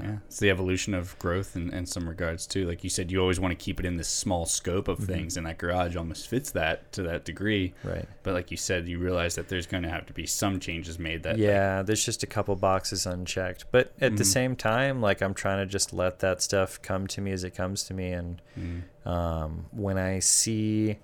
[0.03, 2.65] yeah, it's the evolution of growth in, in some regards too.
[2.67, 5.37] Like you said, you always want to keep it in this small scope of things,
[5.37, 7.75] and that garage almost fits that to that degree.
[7.83, 8.07] Right.
[8.23, 10.97] But like you said, you realize that there's going to have to be some changes
[10.97, 11.21] made.
[11.21, 13.65] That like, yeah, there's just a couple boxes unchecked.
[13.71, 14.33] But at the Mhm.
[14.33, 17.51] same time, like I'm trying to just let that stuff come to me as it
[17.51, 18.11] comes to me.
[18.11, 20.97] And mm, um, when I see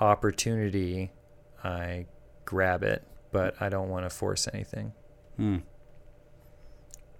[0.00, 1.12] opportunity,
[1.62, 2.06] I
[2.44, 4.92] grab it, but I don't want to force anything.
[5.36, 5.58] hmm.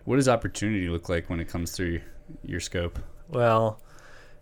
[0.04, 2.00] What does opportunity look like when it comes through
[2.42, 2.98] your scope?
[3.28, 3.80] Well,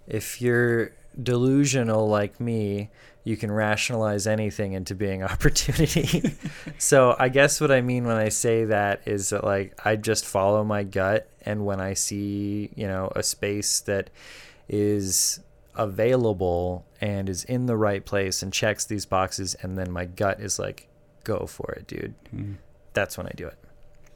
[0.06, 2.90] if you're delusional like me,
[3.24, 6.34] you can rationalize anything into being opportunity.
[6.78, 10.24] so I guess what I mean when I say that is that like I just
[10.24, 14.10] follow my gut and when I see, you know, a space that
[14.68, 15.40] is
[15.78, 20.40] available and is in the right place and checks these boxes and then my gut
[20.40, 20.88] is like
[21.24, 22.14] go for it, dude.
[22.34, 22.56] Mm.
[22.92, 23.58] That's when I do it.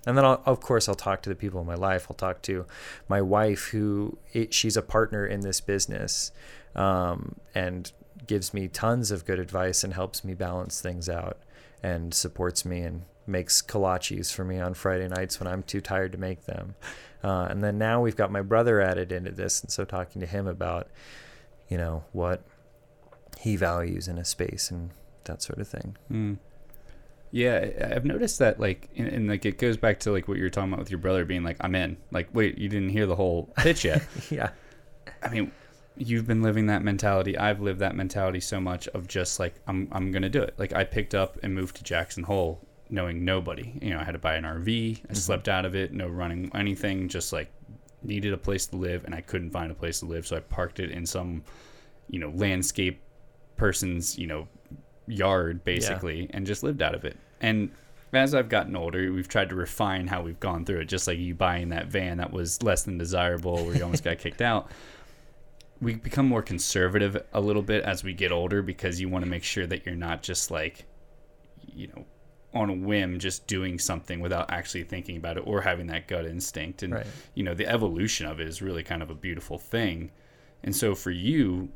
[0.06, 2.06] And then, I'll, of course, I'll talk to the people in my life.
[2.10, 2.66] I'll talk to
[3.08, 6.32] my wife, who it, she's a partner in this business,
[6.74, 7.92] um, and
[8.26, 11.38] gives me tons of good advice and helps me balance things out,
[11.82, 16.10] and supports me and makes kolaches for me on Friday nights when I'm too tired
[16.12, 16.74] to make them.
[17.22, 20.26] Uh, and then now we've got my brother added into this, and so talking to
[20.26, 20.88] him about,
[21.72, 22.42] you know, what
[23.38, 24.90] he values in a space and
[25.24, 25.96] that sort of thing.
[26.10, 26.36] Mm.
[27.30, 30.42] Yeah, I've noticed that like, and, and like it goes back to like what you
[30.42, 33.06] were talking about with your brother being like, "I'm in." Like, wait, you didn't hear
[33.06, 34.02] the whole pitch yet.
[34.30, 34.50] yeah.
[35.22, 35.50] I mean,
[35.96, 37.38] you've been living that mentality.
[37.38, 40.52] I've lived that mentality so much of just like I'm I'm gonna do it.
[40.58, 42.60] Like I picked up and moved to Jackson Hole
[42.90, 43.78] knowing nobody.
[43.80, 45.00] You know, I had to buy an RV.
[45.08, 47.08] I slept out of it, no running anything.
[47.08, 47.50] Just like
[48.05, 50.40] needed a place to live, and I couldn't find a place to live, so I
[50.40, 51.42] parked it in some,
[52.09, 53.00] you know, landscape
[53.57, 54.48] person's you know
[55.07, 57.16] yard basically, and just lived out of it.
[57.40, 57.70] And
[58.12, 60.84] as I've gotten older, we've tried to refine how we've gone through it.
[60.86, 64.18] Just like you buying that van that was less than desirable, where you almost got
[64.18, 64.70] kicked out.
[65.80, 69.30] We become more conservative a little bit as we get older because you want to
[69.30, 70.84] make sure that you're not just like,
[71.66, 72.05] you know,
[72.55, 76.26] on a whim just doing something without actually thinking about it or having that gut
[76.26, 76.82] instinct.
[76.82, 77.07] And Right.
[77.34, 80.11] you know, the evolution of it is really kind of a beautiful thing.
[80.62, 81.70] And so for you,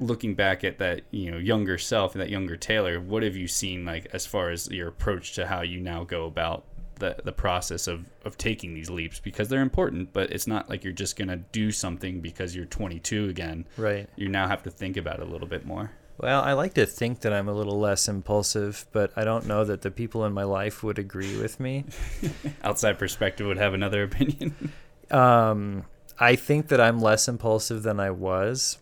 [0.00, 3.48] looking back at that you know younger self and that younger taylor what have you
[3.48, 6.64] seen like as far as your approach to how you now go about
[7.00, 10.84] the the process of of taking these leaps because they're important but it's not like
[10.84, 14.08] you're just going to do something because you're 22 again Right.
[14.14, 16.84] you now have to think about it a little bit more Well, I like to
[16.84, 20.32] think that I'm a little less impulsive, but I don't know that the people in
[20.32, 21.84] my life would agree with me.
[22.64, 24.72] outside perspective would have another opinion
[25.10, 25.84] Um,
[26.18, 28.76] I think that I'm less impulsive than I was,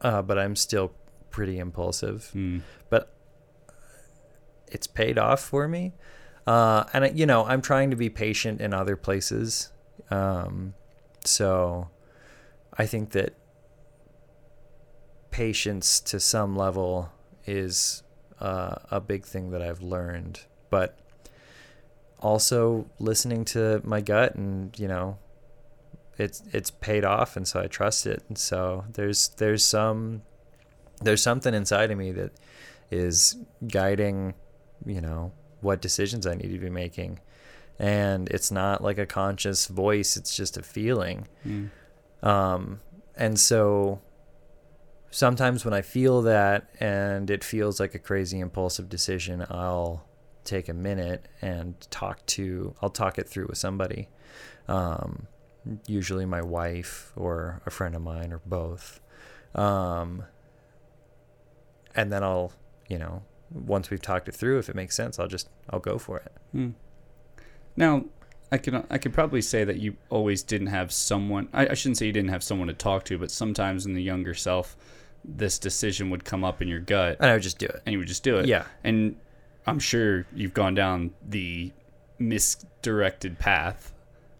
[0.00, 0.90] uh, but I'm still
[1.30, 2.30] pretty impulsive.
[2.32, 2.58] Hmm.
[2.88, 3.14] But
[4.66, 5.92] it's paid off for me.
[6.48, 9.70] Uh, and, I- you know, I'm trying to be patient in other places.
[10.10, 10.74] Um,
[11.24, 11.90] so
[12.76, 13.34] I think that
[15.40, 17.10] patience to some level
[17.46, 18.02] is
[18.40, 20.40] uh, a big thing that I've learned.
[20.68, 20.98] But
[22.18, 25.16] also listening to my gut and you know
[26.18, 30.20] it's it's paid off and so I trust it and so there's there's some
[31.00, 32.32] there's something inside of me that
[32.90, 34.34] is guiding
[34.84, 35.32] you know
[35.62, 37.20] what decisions I need to be making
[37.78, 41.66] and it's not like a conscious voice it's just a feeling Hmm.
[42.22, 42.80] um
[43.16, 44.02] and so
[45.10, 50.06] sometimes when I feel that and it feels like a crazy impulsive decision I'll
[50.44, 54.08] take a minute and talk to I'll talk it through with somebody
[54.68, 55.26] um,
[55.86, 59.00] usually my wife or a friend of mine or both
[59.54, 60.24] um,
[61.94, 62.52] and then I'll
[62.88, 65.98] you know once we've talked it through if it makes sense I'll just I'll go
[65.98, 66.70] for it Hmm.
[67.76, 68.04] Now,
[68.52, 71.48] I can I could probably say that you always didn't have someone.
[71.52, 74.02] I, I shouldn't say you didn't have someone to talk to, but sometimes in the
[74.02, 74.76] younger self,
[75.24, 77.82] this decision would come up in your gut, And I would just do it.
[77.86, 78.46] and you would just do it.
[78.46, 78.64] Yeah.
[78.84, 79.16] And
[79.66, 81.72] I'm sure you've gone down the
[82.18, 83.92] misdirected path.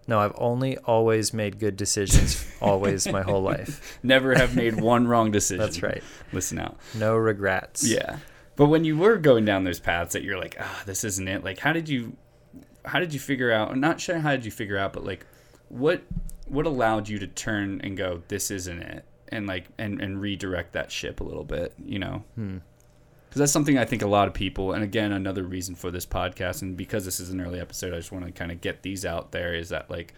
[0.07, 3.99] No, I've only always made good decisions, always my whole life.
[4.03, 5.59] Never have made one wrong decision.
[5.65, 6.03] That's right.
[6.33, 6.79] Listen out.
[6.95, 7.87] No regrets.
[7.87, 8.19] Yeah.
[8.57, 11.45] But when you were going down those paths that you're like, ah, this isn't it.
[11.45, 12.17] Like, how did you,
[12.85, 13.71] how did you figure out?
[13.71, 15.25] I'm Not sure how did you figure out, but like,
[15.69, 16.03] what,
[16.47, 20.73] what allowed you to turn and go, this isn't it, and like, and and redirect
[20.73, 22.25] that ship a little bit, you know?
[22.35, 22.59] Hmm.
[23.29, 26.05] Because that's something I think a lot of people, and again, another reason for this
[26.05, 28.83] podcast, and because this is an early episode, I just want to kind of get
[28.83, 29.55] these out there.
[29.55, 30.15] Is that like,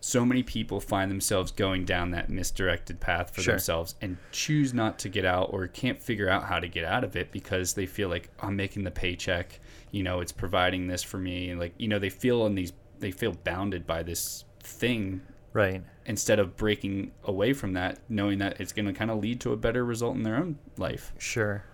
[0.00, 3.52] so many people find themselves going down that misdirected path for Sure.
[3.54, 7.04] themselves and choose not to get out or can't figure out how to get out
[7.04, 11.02] of it because they feel like I'm making the paycheck, you know, it's providing this
[11.02, 14.44] for me and like, you know, they feel in these they feel bounded by this
[14.62, 15.20] thing
[15.52, 15.82] Right.
[16.06, 19.52] instead of breaking away from that knowing that it's going to kind of lead to
[19.52, 21.12] a better result in their own life.
[21.18, 21.64] Sure.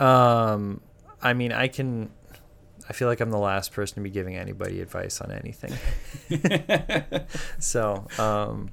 [0.00, 0.80] Um,
[1.22, 2.10] I mean, I can.
[2.88, 5.74] I feel like I'm the last person to be giving anybody advice on anything.
[7.58, 8.70] so, um,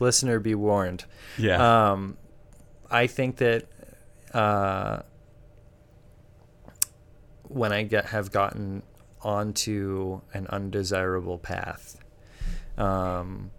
[0.00, 1.04] listener, be warned.
[1.36, 1.90] Yeah.
[1.92, 2.16] Um,
[2.90, 3.66] I think that
[4.32, 5.02] uh,
[7.44, 8.82] when I get have gotten
[9.22, 12.01] onto an undesirable path,
[12.78, 13.50] um,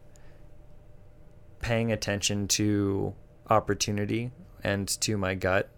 [1.61, 3.13] paying attention to
[3.49, 4.31] opportunity
[4.63, 5.69] and to my gut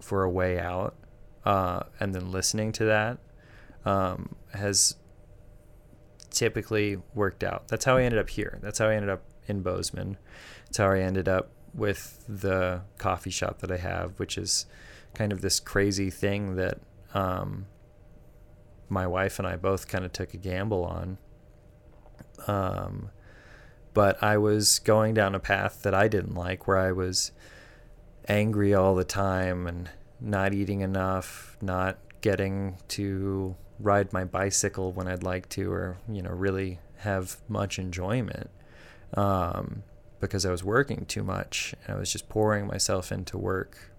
[0.00, 0.96] for a way out,
[1.44, 3.18] uh, and then listening to that
[3.84, 4.96] um, has
[6.30, 7.68] typically worked out.
[7.68, 8.58] That's how I ended up here.
[8.62, 10.18] That's how I ended up in Bozeman.
[10.66, 14.66] That's how I ended up with the coffee shop that I have, which is
[15.14, 16.78] kind of this crazy thing that
[17.14, 17.66] um,
[18.88, 21.18] my wife and I both kind of took a gamble on.
[22.46, 23.10] Um,
[23.94, 27.32] but I was going down a path that I didn't like, where I was
[28.28, 35.08] angry all the time and not eating enough, not getting to ride my bicycle when
[35.08, 38.50] I'd like to, or you know, really have much enjoyment
[39.14, 39.82] um,
[40.20, 41.74] because I was working too much.
[41.86, 43.92] I was just pouring myself into work,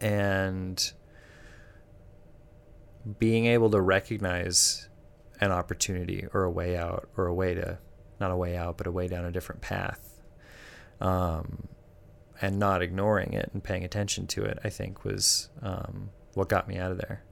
[0.00, 0.92] and
[3.18, 4.88] being able to recognize
[5.42, 7.78] an opportunity or a way out or a way to
[8.18, 10.22] not a way out but a way down a different path.
[11.00, 11.68] Um,
[12.40, 16.68] and not ignoring it and paying attention to it i think was um, what got
[16.68, 17.22] me out of there.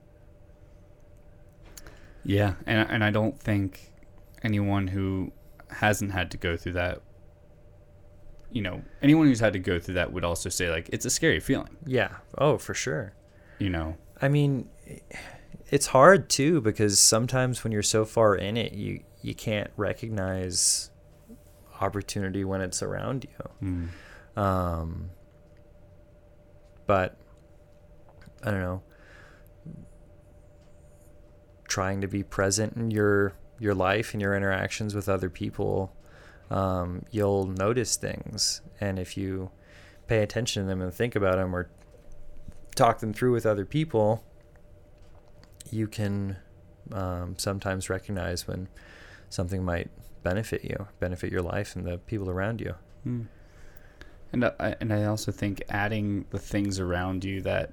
[2.25, 3.93] Yeah, and and I don't think
[4.43, 5.33] anyone who
[5.71, 7.01] hasn't had to go through that,
[8.51, 11.11] you know, anyone who's had to go through that would also say like it's a
[11.11, 12.17] scary feeling, yeah.
[12.37, 13.15] Oh for sure.
[13.59, 13.97] You know.
[14.23, 14.69] i mean
[15.71, 20.91] it's hard too because sometimes when you're so far in it you you can't recognize
[21.81, 23.89] opportunity when it's around you Mm.
[24.37, 25.11] Um,
[26.87, 27.16] but
[28.43, 28.83] I don't know.
[31.68, 35.95] Trying to be present in your your life and your interactions with other people,
[36.51, 39.51] um, you'll notice things, and if you
[40.07, 41.71] pay attention to them and think about them or
[42.75, 44.25] talk them through with other people,
[45.73, 46.37] you can
[46.93, 48.68] um, sometimes recognize when
[49.29, 49.91] something might
[50.23, 52.75] benefit you, benefit your life and the people around you.
[53.07, 53.27] Mm.
[54.33, 57.73] And I, and I also think adding the things around you that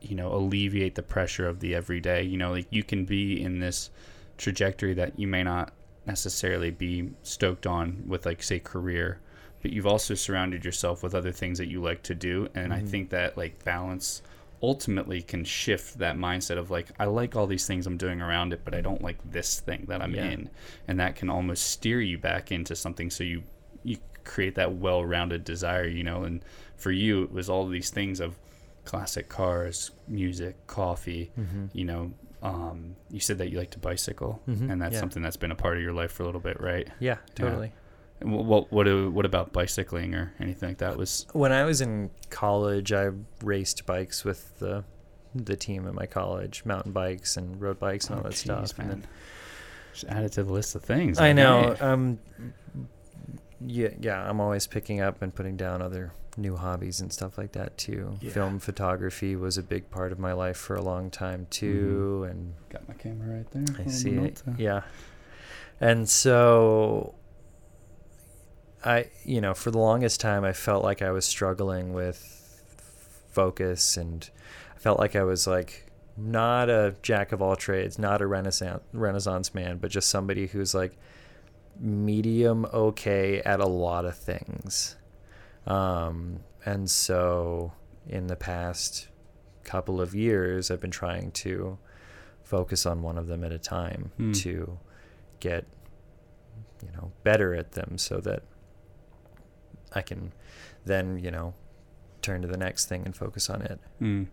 [0.00, 2.22] you know alleviate the pressure of the everyday.
[2.22, 3.90] You know, like you can be in this
[4.38, 5.72] trajectory that you may not
[6.06, 9.18] necessarily be stoked on with, like say, career,
[9.62, 12.48] but you've also surrounded yourself with other things that you like to do.
[12.54, 12.88] And I Mhm.
[12.88, 14.22] think that like balance
[14.66, 18.52] ultimately can shift that mindset of like I like all these things I'm doing around
[18.52, 20.24] it, but I don't like this thing that I'm Yeah.
[20.32, 20.50] in,
[20.88, 23.08] and that can almost steer you back into something.
[23.10, 23.42] So you
[23.84, 26.24] you create that well-rounded desire, you know.
[26.24, 26.44] And
[26.76, 28.36] for you, it was all these things of
[28.84, 31.30] classic cars, music, coffee.
[31.38, 31.66] Mm-hmm.
[31.72, 32.12] You know,
[32.42, 35.00] um, you said that you like to bicycle, Mhm, and that's yeah.
[35.00, 36.88] something that's been a part of your life for a little bit, right?
[36.98, 37.72] Yeah, totally.
[38.20, 41.26] And wh- What what uh, what about bicycling or anything like that was?
[41.32, 43.10] When I was in college, I
[43.42, 44.84] raced bikes with the
[45.34, 48.68] the team at my college, mountain bikes and road bikes and all Oh, that jeez,
[48.68, 48.78] stuff.
[48.78, 49.00] And man.
[49.00, 49.08] then
[49.92, 51.18] Just add it to the list of things.
[51.18, 52.18] I know, um,
[53.66, 57.52] yeah, yeah, I'm always picking up and putting down other new hobbies and stuff like
[57.52, 58.16] that too.
[58.20, 58.30] Yeah.
[58.30, 62.54] Film photography was a big part of my life for a long time too, and
[62.70, 63.64] Got my camera right there.
[63.78, 64.42] I see it.
[64.58, 64.82] Yeah.
[65.80, 67.14] And so
[68.86, 72.62] I, you know, for the longest time, I felt like I was struggling with
[73.30, 74.28] focus and
[74.74, 78.82] I felt like I was like not a jack of all trades, not a renaissance
[78.92, 80.96] renaissance man, but just somebody who's like
[81.78, 84.96] medium okay at a lot of things.
[85.66, 87.72] Um, and so
[88.08, 89.08] in the past
[89.64, 91.76] couple of years, I've been trying to
[92.44, 94.32] focus on one of them at a time Hmm.
[94.32, 94.78] to
[95.40, 95.66] get,
[96.82, 98.44] you know, better at them so that
[99.96, 100.32] I can
[100.84, 101.54] then, you know,
[102.22, 103.78] turn to the next thing and focus on it.
[104.00, 104.26] Mm.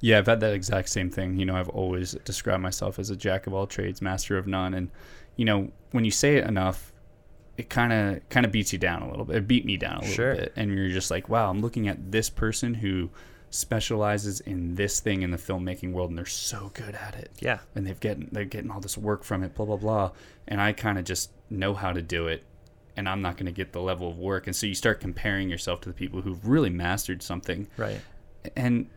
[0.00, 1.38] Yeah, I've had that exact same thing.
[1.38, 4.74] You know, I've always described myself as a jack of all trades, master of none.
[4.74, 4.90] And
[5.36, 6.92] you know, when you say it enough,
[7.56, 9.36] it kind of kind of beats you down a little bit.
[9.36, 10.34] It beat me down a little Sure.
[10.34, 13.08] bit, and you're just like, wow, I'm looking at this person who
[13.50, 17.30] specializes in this thing in the filmmaking world, and they're so good at it.
[17.40, 17.60] Yeah.
[17.74, 20.10] and they've getting they're getting all this work from it, blah blah blah.
[20.46, 22.44] And I kind of just know how to do it,
[22.96, 24.46] and I'm not going to get the level of work.
[24.46, 28.00] And so you start comparing yourself to the people who've really mastered something, Right.
[28.56, 28.88] and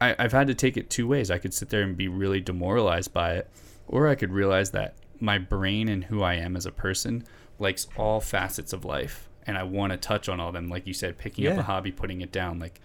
[0.00, 1.30] I, I've had to take it two ways.
[1.30, 3.48] I could sit there and be really demoralized by it,
[3.88, 7.24] or I could realize that my brain and who I am as a person
[7.58, 10.68] likes all facets of life, and I want to touch on all them.
[10.68, 12.58] Like you said, picking up a hobby, putting it down.
[12.58, 12.80] Like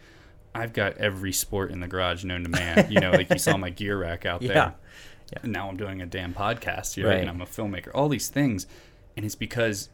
[0.54, 2.91] I've got every sport in the garage known to man.
[2.91, 4.54] You know, like you saw my gear rack out Yeah.
[4.54, 4.74] there.
[5.43, 7.20] And now I'm doing a damn podcast here, Right.
[7.20, 7.89] and I'm a filmmaker.
[7.93, 8.66] All these things,
[9.16, 9.89] and it's because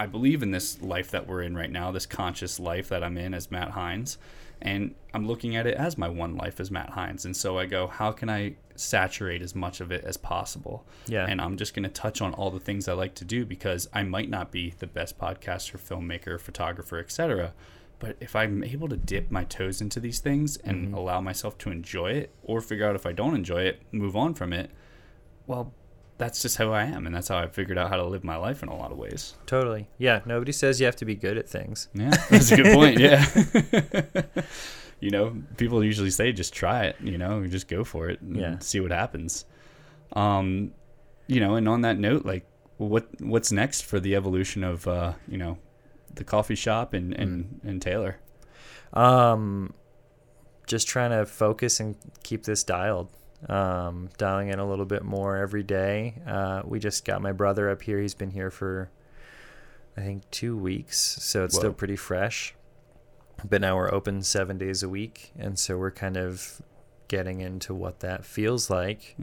[0.00, 3.18] I believe in this life that we're in right now, this conscious life that I'm
[3.18, 4.16] in as Matt Hines,
[4.62, 7.26] and I'm looking at it as my one life as Matt Hines.
[7.26, 10.86] And so I go, how can I saturate as much of it as possible?
[11.06, 11.26] Yeah.
[11.28, 13.90] And I'm just going to touch on all the things I like to do because
[13.92, 17.52] I might not be the best podcaster, filmmaker, photographer, etc.
[17.98, 20.94] But if I'm able to dip my toes into these things and mm-hmm.
[20.94, 24.32] allow myself to enjoy it, or figure out if I don't enjoy it, move on
[24.32, 24.70] from it,
[25.46, 25.74] well,
[26.20, 28.36] that's just how I am, and that's how I figured out how to live my
[28.36, 29.34] life in a lot of ways.
[29.46, 29.88] Totally.
[29.98, 30.20] Yeah.
[30.24, 31.88] Nobody says you have to be good at things.
[31.94, 32.98] Yeah, that's a good point.
[33.00, 33.24] Yeah.
[35.00, 38.36] you know, people usually say just try it, you know, just go for it and
[38.36, 38.58] Yeah.
[38.60, 39.44] see what happens.
[40.12, 40.72] Um,
[41.26, 42.46] you know, and on that note, like
[42.76, 45.58] what what's next for the evolution of uh, you know,
[46.14, 48.18] the coffee shop and and, and Taylor?
[48.92, 49.74] Um,
[50.66, 53.08] just trying to focus and keep this dialed.
[53.48, 56.14] Um, dialing in a little bit more every day.
[56.26, 57.98] Uh, we just got my brother up here.
[57.98, 58.90] He's been here for,
[59.96, 62.54] I think, two weeks, so it's still pretty fresh.
[63.48, 66.60] But now we're open seven days a week, and so we're kind of
[67.08, 69.16] getting into what that feels like.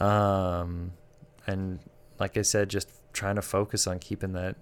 [0.00, 0.92] Um,
[1.46, 1.78] and
[2.18, 4.56] like I said, just trying to focus on keeping that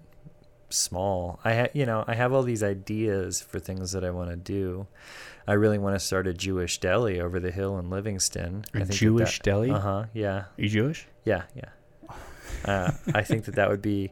[0.69, 1.39] small.
[1.43, 4.35] I ha- you know, I have all these ideas for things that I want to
[4.35, 4.87] do.
[5.47, 8.65] I really want to start a Jewish deli over the hill in Livingston.
[8.73, 9.71] A Jewish deli?
[9.71, 10.05] Uh huh.
[10.13, 10.35] Yeah.
[10.37, 11.07] Are you Jewish?
[11.25, 11.43] Yeah.
[11.55, 12.15] Yeah.
[12.65, 14.11] Uh, I think that that would be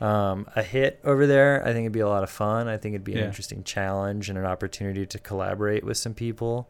[0.00, 1.60] um, a hit over there.
[1.62, 2.68] I think it'd be a lot of fun.
[2.68, 3.24] I think it'd be an Yeah.
[3.26, 6.68] interesting challenge and an opportunity to collaborate with some people.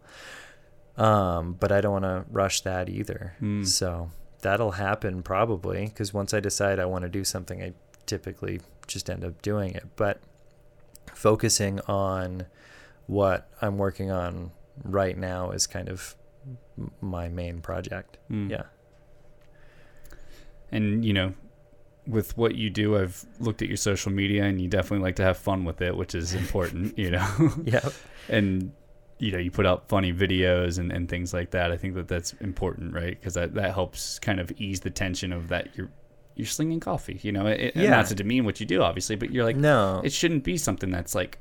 [0.96, 3.34] Um, but I don't want to rush that either.
[3.40, 3.66] Mm.
[3.66, 4.10] So
[4.42, 7.72] that'll happen probably because once I decide I want to do something, I
[8.06, 9.84] typically just end up doing it.
[9.96, 10.20] But
[11.14, 12.46] focusing on
[13.06, 14.52] what I'm working on
[14.84, 16.14] right now is kind of
[17.00, 18.18] my main project.
[18.30, 18.50] Mm.
[18.50, 18.62] Yeah.
[20.72, 21.34] And you know,
[22.06, 25.22] with what you do, I've looked at your social media, and you definitely like to
[25.22, 26.98] have fun with it, which is important.
[26.98, 27.88] you know, Yeah.
[28.28, 28.72] and
[29.18, 32.08] you know you put out funny videos and, and things like that i think that
[32.08, 35.90] that's important right because that, that helps kind of ease the tension of that you're
[36.40, 37.90] you're slinging coffee you know it, and Yeah.
[37.90, 40.00] not to demean what you do obviously but you're like No.
[40.04, 41.38] it shouldn't be something that's like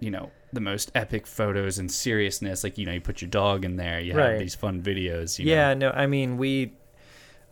[0.00, 3.64] you know the most epic photos and seriousness like you know you put your dog
[3.64, 4.30] in there you Right.
[4.32, 5.90] have these fun videos you yeah, know.
[5.90, 6.72] no, I mean we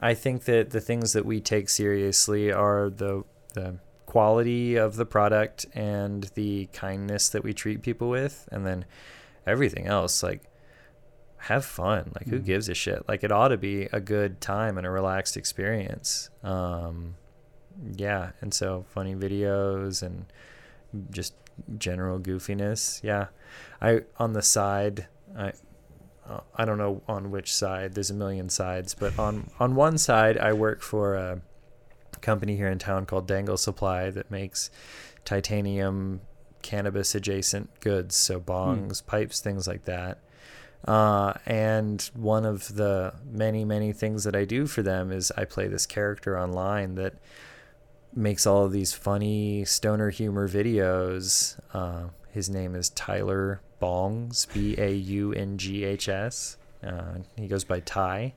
[0.00, 3.24] I think that the things that we take seriously are the
[3.54, 3.76] the
[4.06, 8.84] quality of the product and the kindness that we treat people with and then
[9.46, 10.42] everything else like
[11.44, 12.12] have fun.
[12.14, 12.44] Like who Mhm.
[12.44, 13.08] gives a shit?
[13.08, 16.30] Like it ought to be a good time and a relaxed experience.
[16.42, 17.16] Um
[17.96, 20.26] yeah, and so funny videos and
[21.10, 21.34] just
[21.78, 23.02] general goofiness.
[23.02, 23.28] Yeah.
[23.80, 25.52] I on the side I
[26.54, 27.94] I don't know on which side.
[27.94, 31.40] There's a million sides, but on on one side, I work for a
[32.20, 34.70] company here in town called Dangle Supply that makes
[35.24, 36.20] titanium
[36.62, 40.18] cannabis adjacent goods, so bongs, pipes, things like that.
[40.84, 45.44] Uh, and one of the many many things that I do for them is I
[45.44, 47.14] play this character online that
[48.14, 51.58] makes all of these funny stoner humor videos.
[51.74, 56.56] Uh, his name is Tyler Bongs, B A U N G H S.
[56.84, 58.34] Uh, he goes by Ty.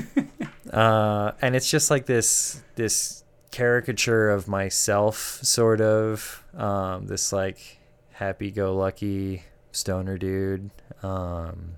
[0.72, 6.44] uh, and it's just like this this caricature of myself, sort of.
[6.54, 7.78] Um, this like
[8.12, 9.42] happy go lucky
[9.76, 10.70] stoner dude.
[11.02, 11.74] Um,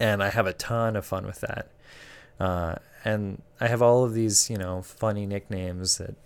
[0.00, 1.70] and I have a ton of fun with that.
[2.40, 6.16] Uh, and I have all of these, you know, funny nicknames that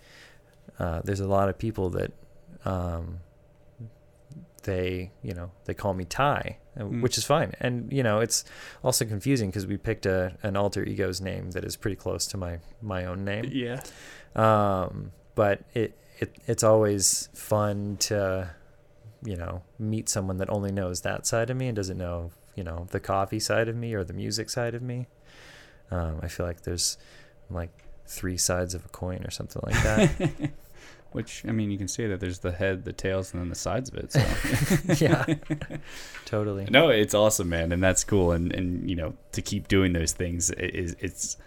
[0.79, 2.11] uh, there's a lot of people that
[2.65, 3.19] um,
[4.63, 7.01] they, you know, they call me Ty, Mm.
[7.01, 7.53] which is fine.
[7.59, 8.45] And you know, it's
[8.85, 12.37] also confusing because we picked a an alter ego's name that is pretty close to
[12.37, 13.49] my my own name.
[13.51, 13.81] Yeah.
[14.33, 18.51] Um, but it, it it's always fun to,
[19.23, 22.63] you know, meet someone that only knows that side of me and doesn't know, you
[22.63, 25.07] know, the coffee side of me or the music side of me.
[25.91, 26.97] Um, I feel like there's
[27.49, 27.71] like
[28.05, 30.51] three sides of a coin or something like that.
[31.11, 33.55] Which I mean, you can see that there's the head, the tails, and then the
[33.55, 34.11] sides of it.
[34.11, 34.19] So.
[35.05, 35.25] yeah,
[36.25, 36.67] totally.
[36.69, 38.31] No, it's awesome, man, and that's cool.
[38.31, 41.37] And and you know, to keep doing those things is it's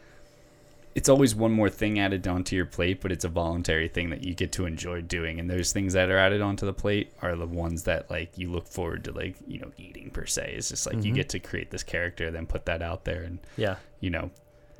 [0.94, 4.22] it's always one more thing added onto your plate, but it's a voluntary thing that
[4.24, 5.40] you get to enjoy doing.
[5.40, 8.50] And those things that are added onto the plate are the ones that like you
[8.50, 10.54] look forward to, like you know, eating per se.
[10.56, 11.16] It's just like you Mhm.
[11.16, 14.30] get to create this character, then put that out there, and Yeah, you know,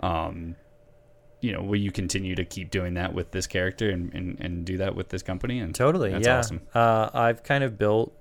[0.01, 0.57] um,
[1.41, 4.65] you know, will you continue to keep doing that with this character and and, and
[4.65, 5.59] do that with this company?
[5.61, 6.11] And totally.
[6.11, 6.39] That's yeah.
[6.39, 6.61] awesome.
[6.75, 8.17] Uh, I've kind of built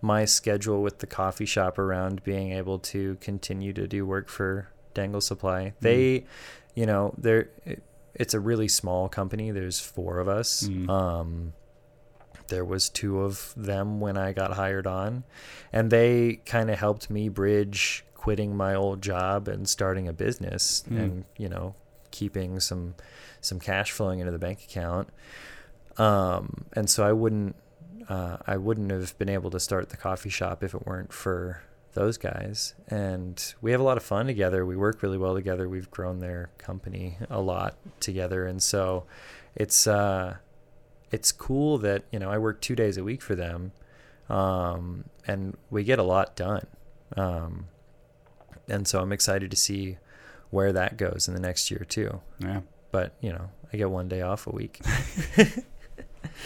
[0.00, 4.68] my schedule with the coffee shop around being able to continue to do work for
[4.94, 5.72] Dangle Supply.
[5.80, 6.24] They,
[6.78, 7.82] you know, they're it-
[8.14, 9.50] it's a really small company.
[9.52, 10.64] There's four of us.
[10.68, 10.88] Mm.
[10.90, 11.52] Um,
[12.48, 15.22] there was two of them when I got hired on,
[15.72, 20.82] and they kind of helped me bridge quitting my old job and starting a business,
[20.90, 20.98] Mm.
[21.02, 21.74] and you know,
[22.10, 22.94] keeping some
[23.40, 25.08] some cash flowing into the bank account.
[25.96, 27.54] Um, and so I wouldn't
[28.08, 31.62] uh, I wouldn't have been able to start the coffee shop if it weren't for
[31.98, 32.74] those guys.
[32.86, 34.64] And we have a lot of fun together.
[34.64, 35.68] We work really well together.
[35.68, 39.04] We've grown their company a lot together, and so
[39.56, 40.36] it's uh,
[41.10, 43.72] it's cool that you know I work two days a week for them,
[44.28, 46.66] um, and we get a lot done.
[47.16, 47.66] Um,
[48.68, 49.98] and so I'm excited to see
[50.50, 52.20] where that goes in the next year too.
[52.38, 52.60] yeah.
[52.92, 54.80] But you know, I get one day off a week.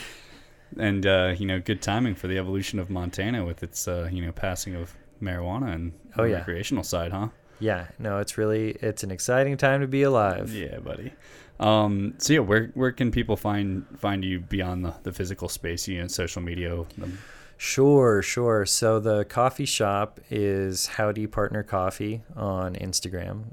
[0.78, 4.24] and uh, you know, good timing for the evolution of Montana with its uh, you
[4.24, 6.36] know passing of marijuana and Oh, yeah.
[6.38, 7.28] recreational side, huh?
[7.60, 10.52] Yeah, no, it's really it's an exciting time to be alive.
[10.52, 11.12] Yeah, buddy.
[11.60, 15.86] Um, so yeah, where where can people find find you beyond the, the physical space?
[15.86, 16.84] You know, social media.
[16.98, 17.10] The,
[17.58, 18.66] Sure, sure.
[18.66, 23.44] So the coffee shop is Howdy Partner Coffee on Instagram,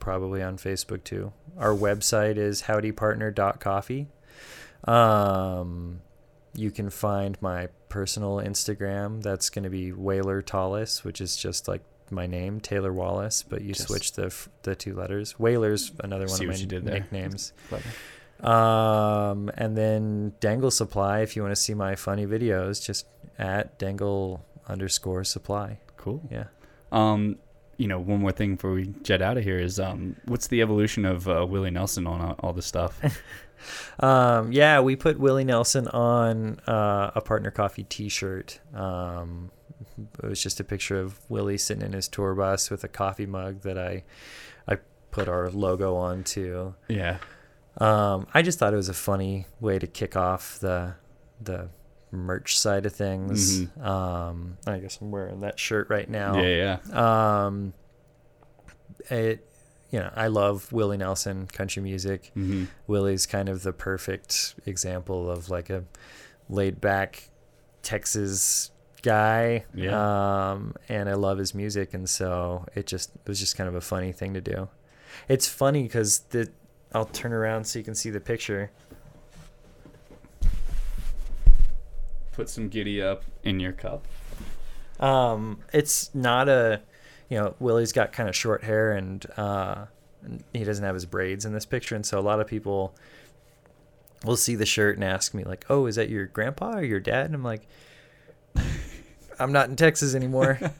[0.00, 1.32] probably on Facebook too.
[1.56, 4.08] Our website is howdypartner.coffee.
[4.84, 6.00] Um,
[6.54, 9.22] you can find my personal Instagram.
[9.22, 13.62] That's going to be Whaler Tallis, which is just like my name, Taylor Wallace, but
[13.62, 15.38] you Just- switch the the two letters.
[15.38, 16.94] Whaler's another one of my what you did there.
[17.00, 17.52] nicknames.
[18.42, 23.06] Um, and then Dangle Supply, if you want to see my funny videos, just
[23.38, 25.78] at Dangle underscore supply.
[25.96, 26.20] Cool.
[26.28, 26.46] Yeah.
[26.90, 27.36] Um,
[27.76, 30.60] you know, one more thing before we jet out of here is um, what's the
[30.60, 33.00] evolution of uh, Willie Nelson on uh, all this stuff?
[34.00, 38.60] Um, yeah, we put Willie Nelson on uh, a Partner Coffee T-shirt.
[38.74, 39.50] Um,
[40.22, 43.26] it was just a picture of Willie sitting in his tour bus with a coffee
[43.26, 44.04] mug that I,
[44.66, 44.78] I
[45.10, 46.74] put our logo on onto.
[46.88, 47.18] yeah.
[47.78, 50.94] Um, I just thought it was a funny way to kick off the
[51.40, 51.70] the
[52.10, 53.66] merch side of things.
[53.80, 56.40] Um, I guess I'm wearing that shirt right now.
[56.40, 57.44] Yeah, yeah.
[57.46, 57.72] Um,
[59.10, 59.48] it,
[59.92, 62.32] you know, I love Willie Nelson country music.
[62.34, 65.84] hmm Willie's kind of the perfect example of like a
[66.48, 67.28] laid back
[67.82, 68.70] Texas
[69.02, 69.64] guy.
[69.74, 70.50] Yeah.
[70.52, 73.74] Um, and I love his music, and so it just it was just kind of
[73.74, 74.68] a funny thing to do.
[75.28, 76.50] It's funny because the
[76.94, 78.70] I'll turn around so you can see the picture.
[82.32, 84.06] Put some giddy up in your cup.
[85.00, 86.80] Um, it's not a,
[87.28, 89.86] you know, Willie's got kind of short hair and uh,
[90.52, 92.94] he doesn't have his braids in this picture, and so a lot of people
[94.24, 97.00] will see the shirt and ask me like, "Oh, is that your grandpa or your
[97.00, 97.66] dad?" And I'm like,
[99.38, 100.58] "I'm not in Texas anymore."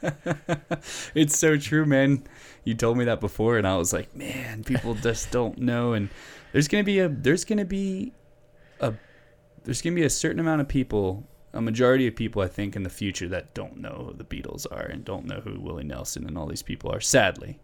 [1.15, 2.25] It's so true, man.
[2.65, 5.93] You told me that before, and I was like, man, people just don't know.
[5.93, 6.09] And
[6.53, 8.13] there's gonna be a there's gonna be
[8.81, 8.95] a
[9.65, 12.83] there's gonna be a certain amount of people, a majority of people, I think, in
[12.83, 16.27] the future that don't know who the Beatles are and don't know who Willie Nelson
[16.27, 17.01] and all these people are.
[17.01, 17.59] Sadly.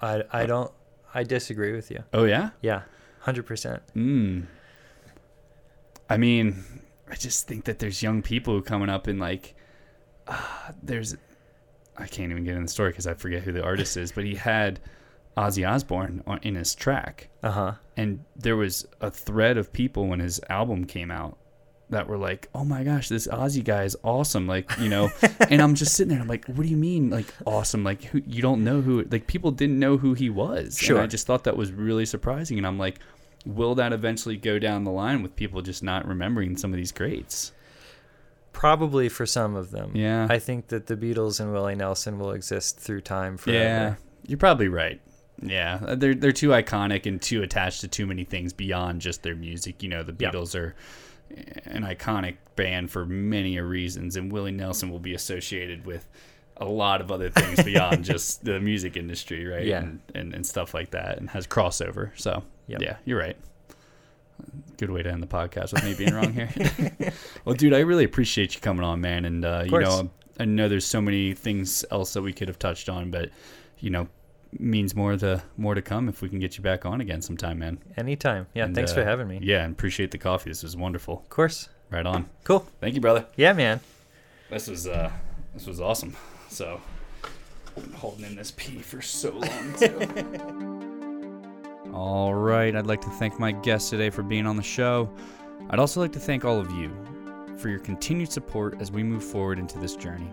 [0.00, 0.72] I I don't
[1.14, 2.02] I disagree with you.
[2.12, 2.50] Oh yeah.
[2.62, 2.82] Yeah,
[3.20, 3.82] hundred percent.
[3.94, 4.46] Mm.
[6.08, 6.64] I mean,
[7.10, 9.54] I just think that there's young people coming up and like,
[10.26, 10.40] uh,
[10.82, 11.16] there's,
[11.96, 14.24] I can't even get in the story because I forget who the artist is, but
[14.24, 14.80] he had
[15.36, 17.72] Ozzy Osbourne on, in his track, Uh huh.
[17.96, 21.38] and there was a thread of people when his album came out
[21.92, 25.10] that were like, "Oh my gosh, this Ozzy guy is awesome!" Like you know,
[25.48, 26.20] and I'm just sitting there.
[26.20, 27.84] I'm like, "What do you mean, like awesome?
[27.84, 29.02] Like who, you don't know who?
[29.10, 30.96] Like people didn't know who he was." Sure.
[30.96, 32.98] And I just thought that was really surprising, and I'm like,
[33.46, 36.92] "Will that eventually go down the line with people just not remembering some of these
[36.92, 37.52] greats?"
[38.52, 39.92] Probably for some of them.
[39.94, 40.26] Yeah.
[40.28, 43.58] I think that the Beatles and Willie Nelson will exist through time forever.
[43.58, 43.94] Yeah,
[44.26, 45.00] you're probably right.
[45.44, 49.22] Yeah, uh, they're they're too iconic and too attached to too many things beyond just
[49.22, 49.82] their music.
[49.82, 50.32] You know, the Yep.
[50.34, 50.74] Beatles are
[51.64, 56.06] an iconic band for many a reasons, and Willie Nelson will be associated with
[56.58, 59.64] a lot of other things beyond just the music industry, right?
[59.64, 59.78] Yeah.
[59.80, 62.10] and, and and stuff like that, and has crossover.
[62.16, 62.82] So Yep.
[62.82, 63.36] yeah, you're right.
[64.76, 66.50] Good way to end the podcast with me being wrong here.
[67.44, 69.24] well, dude, I really appreciate you coming on, man.
[69.24, 70.10] And uh, you know,
[70.40, 73.30] I know there's so many things else that we could have touched on, but
[73.78, 74.08] you know,
[74.58, 77.58] means more to more to come if we can get you back on again sometime,
[77.58, 77.78] man.
[77.96, 78.46] Anytime.
[78.54, 78.64] Yeah.
[78.64, 79.40] And, thanks uh, for having me.
[79.42, 80.50] Yeah, and appreciate the coffee.
[80.50, 81.18] This was wonderful.
[81.18, 81.68] Of course.
[81.90, 82.28] Right on.
[82.44, 82.66] Cool.
[82.80, 83.26] Thank you, brother.
[83.36, 83.80] Yeah, man.
[84.50, 85.10] This was uh,
[85.54, 86.16] this was awesome.
[86.48, 86.80] So,
[87.74, 91.90] been holding in this pee for so long too.
[91.94, 95.10] all right, I'd like to thank my guest today for being on the show.
[95.70, 96.90] I'd also like to thank all of you
[97.56, 100.30] for your continued support as we move forward into this journey.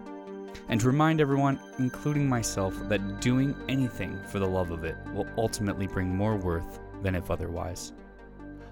[0.67, 5.27] And to remind everyone, including myself, that doing anything for the love of it will
[5.38, 7.93] ultimately bring more worth than if otherwise.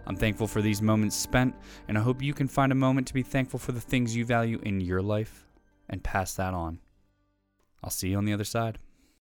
[0.06, 1.54] I'm thankful for these moments spent,
[1.88, 4.26] and I hope you can find a moment to be thankful for the things you
[4.26, 5.46] value in your life
[5.90, 6.80] and pass that on.
[7.84, 8.80] I'll see you on the other side.